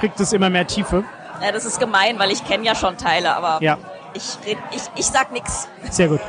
[0.00, 1.04] kriegt es immer mehr Tiefe.
[1.42, 3.76] Ja, das ist gemein, weil ich kenne ja schon Teile, aber Ja.
[4.14, 5.68] ich, red, ich, ich sag nix.
[5.90, 6.20] Sehr gut.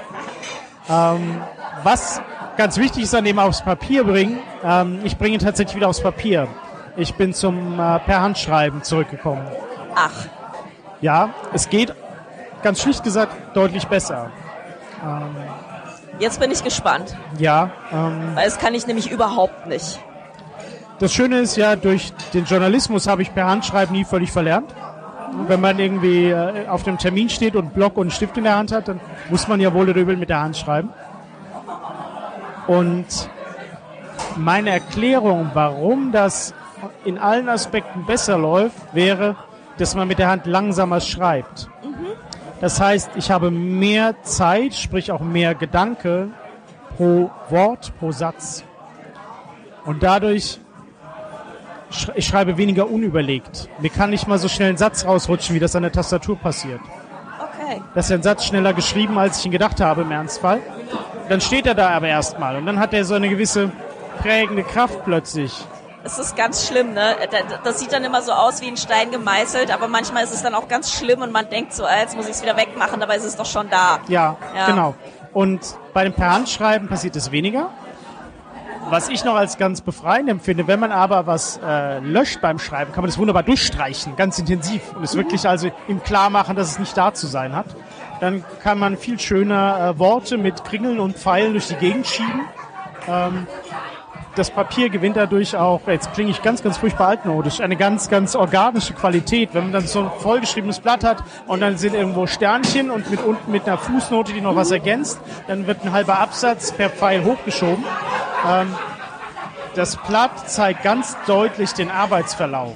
[0.89, 1.41] Ähm,
[1.83, 2.19] was
[2.57, 6.47] ganz wichtig ist an dem aufs Papier bringen, ähm, ich bringe tatsächlich wieder aufs Papier.
[6.97, 9.47] Ich bin zum äh, per Handschreiben zurückgekommen.
[9.95, 10.11] Ach,
[10.99, 11.93] Ja, es geht
[12.63, 14.31] ganz schlicht gesagt deutlich besser.
[16.19, 19.99] jetzt bin ich gespannt, Ja, ähm, weil das kann ich nämlich überhaupt nicht.
[20.99, 24.73] das Schöne ist ja, durch den Journalismus habe ich per Handschreiben nie völlig verlernt.
[25.31, 28.55] Und Wenn man irgendwie äh, auf dem Termin steht und Block und Stift in der
[28.55, 28.99] Hand hat, dann
[29.29, 30.89] muss man ja wohl oder übel mit der Hand schreiben.
[32.67, 33.29] Und
[34.35, 36.53] meine Erklärung, warum das
[37.03, 39.35] in allen Aspekten besser läuft, wäre,
[39.77, 41.67] dass man mit der Hand langsamer schreibt.
[42.63, 46.29] Das heißt, ich habe mehr Zeit, sprich auch mehr Gedanke
[46.95, 48.63] pro Wort, pro Satz.
[49.83, 50.61] Und dadurch,
[52.15, 53.67] ich schreibe weniger unüberlegt.
[53.81, 56.79] Mir kann nicht mal so schnell ein Satz rausrutschen, wie das an der Tastatur passiert.
[57.37, 57.81] Okay.
[57.95, 60.61] Das ist ein Satz schneller geschrieben, als ich ihn gedacht habe im Ernstfall.
[61.27, 63.73] Dann steht er da aber erstmal und dann hat er so eine gewisse
[64.21, 65.65] prägende Kraft plötzlich.
[66.05, 67.15] Es ist ganz schlimm, ne?
[67.31, 70.43] Da- Das sieht dann immer so aus wie ein Stein gemeißelt, aber manchmal ist es
[70.43, 72.99] dann auch ganz schlimm und man denkt so, ah, jetzt muss ich es wieder wegmachen,
[72.99, 73.99] dabei ist es doch schon da.
[74.09, 74.65] Ja, Ja.
[74.65, 74.95] genau.
[75.33, 75.61] Und
[75.93, 77.69] bei dem Per Handschreiben passiert es weniger.
[78.89, 82.91] Was ich noch als ganz befreiend empfinde, wenn man aber was äh, löscht beim Schreiben,
[82.91, 84.81] kann man das wunderbar durchstreichen, ganz intensiv.
[84.95, 87.65] Und es wirklich also ihm klar machen, dass es nicht da zu sein hat.
[88.19, 92.41] Dann kann man viel schöner äh, Worte mit Kringeln und Pfeilen durch die Gegend schieben.
[93.07, 93.47] Ähm,
[94.35, 98.35] das Papier gewinnt dadurch auch, jetzt klinge ich ganz, ganz furchtbar altmodisch, eine ganz, ganz
[98.35, 99.49] organische Qualität.
[99.53, 103.21] Wenn man dann so ein vollgeschriebenes Blatt hat und dann sind irgendwo Sternchen und mit
[103.23, 107.23] unten mit einer Fußnote, die noch was ergänzt, dann wird ein halber Absatz per Pfeil
[107.23, 107.83] hochgeschoben.
[108.47, 108.75] Ähm,
[109.75, 112.75] das Blatt zeigt ganz deutlich den Arbeitsverlauf.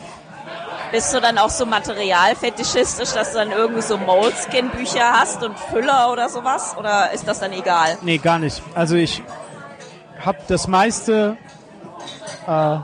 [0.92, 6.12] Bist du dann auch so materialfetischistisch, dass du dann irgendwie so Moleskin-Bücher hast und Füller
[6.12, 6.76] oder sowas?
[6.80, 7.98] Oder ist das dann egal?
[8.02, 8.64] Nee, gar nicht.
[8.74, 9.22] Also ich
[10.28, 11.38] habe das meiste,
[12.48, 12.78] äh,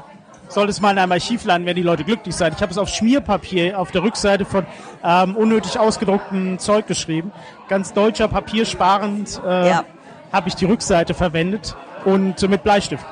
[0.47, 2.53] sollte es mal in einem Archiv landen, werden die Leute glücklich sein.
[2.55, 4.65] Ich habe es auf Schmierpapier auf der Rückseite von
[5.03, 7.31] ähm, unnötig ausgedrucktem Zeug geschrieben.
[7.67, 9.83] Ganz deutscher papiersparend äh, Ja.
[10.31, 11.75] habe ich die Rückseite verwendet
[12.05, 13.05] und äh, mit Bleistift.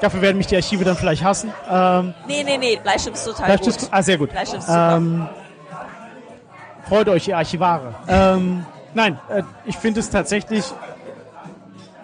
[0.00, 1.52] Dafür werden mich die Archive dann vielleicht hassen.
[1.70, 3.88] Ähm, Nee, nee, nee, Bleistift ist total Bleistift, gut.
[3.92, 4.30] ah, sehr gut.
[4.30, 4.96] Bleistift ist super.
[4.96, 5.28] Ähm,
[6.88, 7.94] freut euch, ihr Archivare.
[8.08, 8.64] Ähm,
[8.94, 10.64] nein, äh, ich finde es tatsächlich.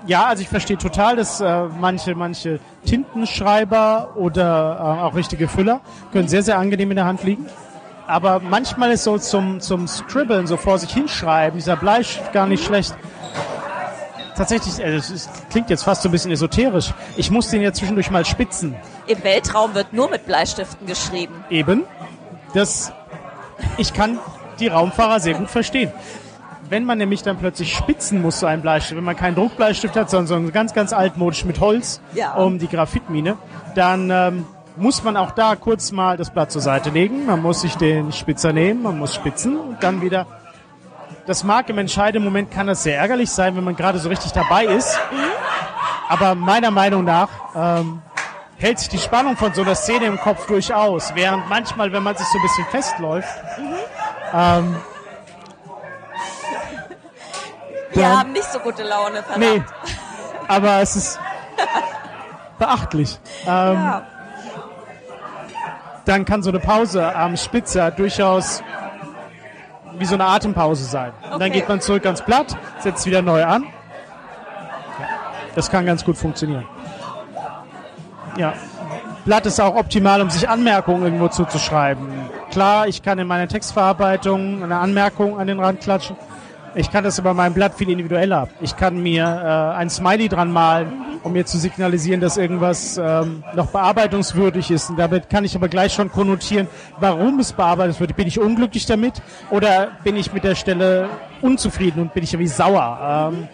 [0.07, 5.81] Ja, also ich verstehe total, dass äh, manche, manche Tintenschreiber oder äh, auch richtige Füller
[6.13, 7.47] können sehr, sehr angenehm in der Hand liegen.
[8.07, 12.65] Aber manchmal ist so zum, zum Scribbeln, so vor sich hinschreiben, dieser Bleistift gar nicht
[12.65, 12.95] schlecht.
[14.37, 16.93] Tatsächlich, äh, es ist- klingt jetzt fast so ein bisschen esoterisch.
[17.17, 18.75] Ich muss den ja zwischendurch mal spitzen.
[19.07, 21.45] Im Weltraum wird nur mit Bleistiften geschrieben.
[21.51, 21.85] Eben.
[22.55, 22.91] Das,
[23.77, 24.19] ich kann
[24.59, 25.93] die Raumfahrer sehr gut verstehen.
[26.71, 30.09] Wenn man nämlich dann plötzlich spitzen muss, so ein Bleistift, wenn man keinen Druckbleistift hat,
[30.09, 32.35] sondern so einen ganz, ganz altmodisch mit Holz Ja.
[32.35, 33.37] um die Graphitmine,
[33.75, 34.47] dann ähm,
[34.77, 37.27] muss man auch da kurz mal das Blatt zur Seite legen.
[37.27, 40.27] Man muss sich den Spitzer nehmen, man muss spitzen und dann wieder.
[41.27, 44.33] Das mag im entscheidenden Moment kann das sehr ärgerlich sein, wenn man gerade so richtig
[44.33, 44.99] dabei ist.
[46.09, 48.01] Aber meiner Meinung nach ähm,
[48.57, 51.12] hält sich die Spannung von so einer Szene im Kopf durchaus.
[51.14, 53.29] Während manchmal, wenn man sich so ein bisschen festläuft,
[54.35, 54.77] ähm,
[57.93, 59.38] Wir Dann- haben nicht so gute Laune, verdammt.
[59.38, 59.62] nee,
[60.49, 61.18] aber es ist
[62.59, 63.18] beachtlich.
[63.47, 64.03] Ähm, Ja.
[66.07, 68.62] Dann kann so eine Pause am Spitzer durchaus
[69.99, 71.12] wie so eine Atempause sein.
[71.24, 71.61] Und dann Okay.
[71.61, 73.64] geht man zurück ans Blatt, setzt wieder neu an.
[75.55, 76.66] Das kann ganz gut funktionieren.
[78.36, 78.55] Ja.
[79.24, 82.09] Blatt ist auch optimal, um sich Anmerkungen irgendwo zuzuschreiben.
[82.51, 86.16] Klar, ich kann in meiner Textverarbeitung eine Anmerkung an den Rand klatschen.
[86.75, 88.49] Ich kann das über meinem Blatt viel individueller.
[88.61, 90.93] Ich kann mir äh, ein Smiley dran malen,
[91.25, 94.89] um mir zu signalisieren, dass irgendwas ähm, noch bearbeitungswürdig ist.
[94.89, 96.68] Und damit kann ich aber gleich schon konnotieren,
[97.01, 98.14] warum es bearbeitet wird.
[98.14, 99.14] Bin ich unglücklich damit
[99.51, 101.09] oder bin ich mit der Stelle
[101.41, 103.33] unzufrieden und bin ich irgendwie sauer?
[103.33, 103.49] Ähm,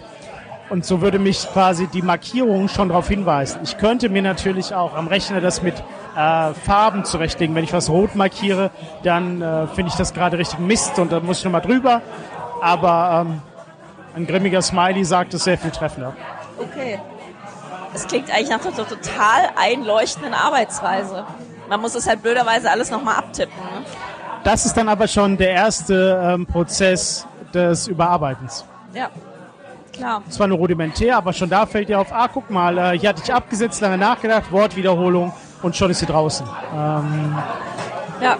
[0.69, 3.61] und so würde mich quasi die Markierung schon darauf hinweisen.
[3.63, 5.75] Ich könnte mir natürlich auch am Rechner das mit
[6.17, 7.55] äh, Farben zurechtlegen.
[7.55, 8.71] Wenn ich was rot markiere,
[9.05, 12.03] dann äh, finde ich das gerade richtig Mist und dann muss ich nochmal drüber.
[12.63, 13.43] Aber ähm,
[14.15, 16.15] ein grimmiger Smiley sagt es sehr viel treffender.
[16.59, 16.99] Okay.
[17.95, 21.25] Es klingt eigentlich nach einer total einleuchtenden Arbeitsweise.
[21.69, 23.57] Man muss es halt blöderweise alles nochmal abtippen.
[23.57, 23.85] Ne?
[24.45, 28.65] Das ist dann aber schon der erste ähm, Prozess des Überarbeitens.
[28.93, 29.09] Ja,
[29.93, 30.23] klar.
[30.29, 33.23] Zwar nur rudimentär, aber schon da fällt dir auf, ah, guck mal, äh, hier hatte
[33.25, 35.33] ich abgesetzt, lange nachgedacht, Wortwiederholung
[35.63, 36.47] und schon ist sie draußen.
[36.75, 37.39] Ähm,
[38.21, 38.37] Ja,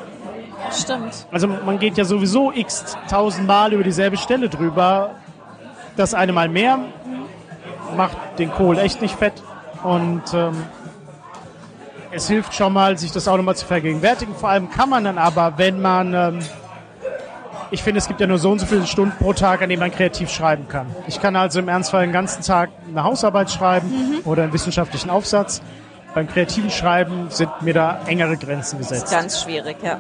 [0.73, 1.27] stimmt.
[1.31, 5.11] Also man geht ja sowieso x tausend Mal über dieselbe Stelle drüber.
[5.97, 6.79] Das eine Mal mehr
[7.97, 9.43] macht den Kohl echt nicht fett.
[9.83, 10.63] Und ähm,
[12.11, 14.35] es hilft schon mal, sich das auch nochmal zu vergegenwärtigen.
[14.35, 16.15] Vor allem kann man dann aber, wenn man...
[16.15, 16.39] Ähm,
[17.73, 19.81] ich finde, es gibt ja nur so und so viele Stunden pro Tag, an denen
[19.81, 20.87] man kreativ schreiben kann.
[21.09, 25.63] Ich kann also im Ernstfall den ganzen Tag eine Hausarbeit schreiben oder einen wissenschaftlichen Aufsatz.
[26.15, 29.11] Beim kreativen Schreiben sind mir da engere Grenzen gesetzt.
[29.11, 29.99] Ganz schwierig, ja.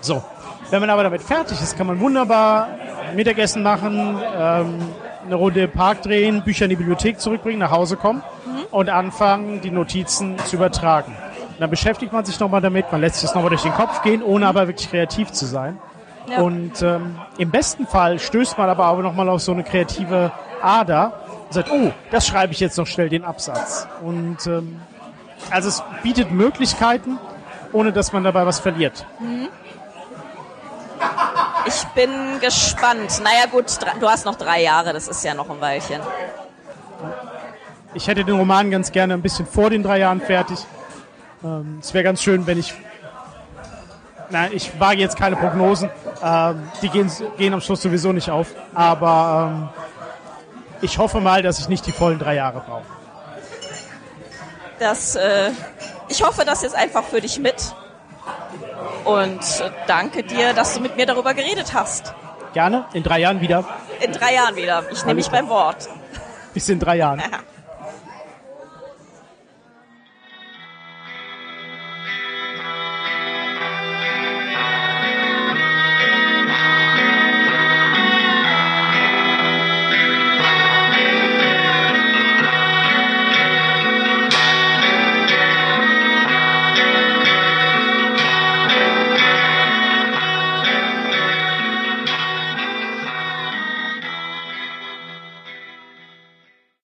[0.00, 0.22] So,
[0.70, 2.68] wenn man aber damit fertig ist, kann man wunderbar
[3.14, 4.78] Mittagessen machen, ähm,
[5.26, 8.22] eine Runde im Park drehen, Bücher in die Bibliothek zurückbringen, nach Hause kommen
[8.70, 11.14] und anfangen, die Notizen zu übertragen.
[11.50, 14.02] Und dann beschäftigt man sich nochmal damit, man lässt sich das nochmal durch den Kopf
[14.02, 15.78] gehen, ohne aber wirklich kreativ zu sein.
[16.28, 16.40] Ja.
[16.40, 20.32] Und ähm, im besten Fall stößt man aber auch nochmal auf so eine kreative
[20.62, 23.88] Ader und sagt, oh, das schreibe ich jetzt noch schnell den Absatz.
[24.02, 24.80] Und ähm,
[25.50, 27.18] also es bietet Möglichkeiten,
[27.72, 29.06] ohne dass man dabei was verliert.
[31.66, 33.20] Ich bin gespannt.
[33.22, 33.66] Naja gut,
[34.00, 36.00] du hast noch drei Jahre, das ist ja noch ein Weilchen.
[37.92, 40.58] Ich hätte den Roman ganz gerne ein bisschen vor den drei Jahren fertig.
[41.42, 42.74] Ähm, es wäre ganz schön, wenn ich.
[44.30, 45.90] Nein, ich wage jetzt keine Prognosen.
[46.22, 48.48] Ähm, die gehen, gehen am Schluss sowieso nicht auf.
[48.74, 49.68] Aber ähm,
[50.82, 52.84] ich hoffe mal, dass ich nicht die vollen drei Jahre brauche.
[54.78, 55.50] Das, äh,
[56.08, 57.74] ich hoffe das jetzt einfach für dich mit.
[59.04, 59.40] Und
[59.86, 62.14] danke dir, dass du mit mir darüber geredet hast.
[62.52, 63.64] Gerne, in drei Jahren wieder.
[64.00, 64.84] In drei Jahren wieder.
[64.90, 65.88] Ich nehme mich beim Wort.
[66.52, 67.22] Bis in drei Jahren.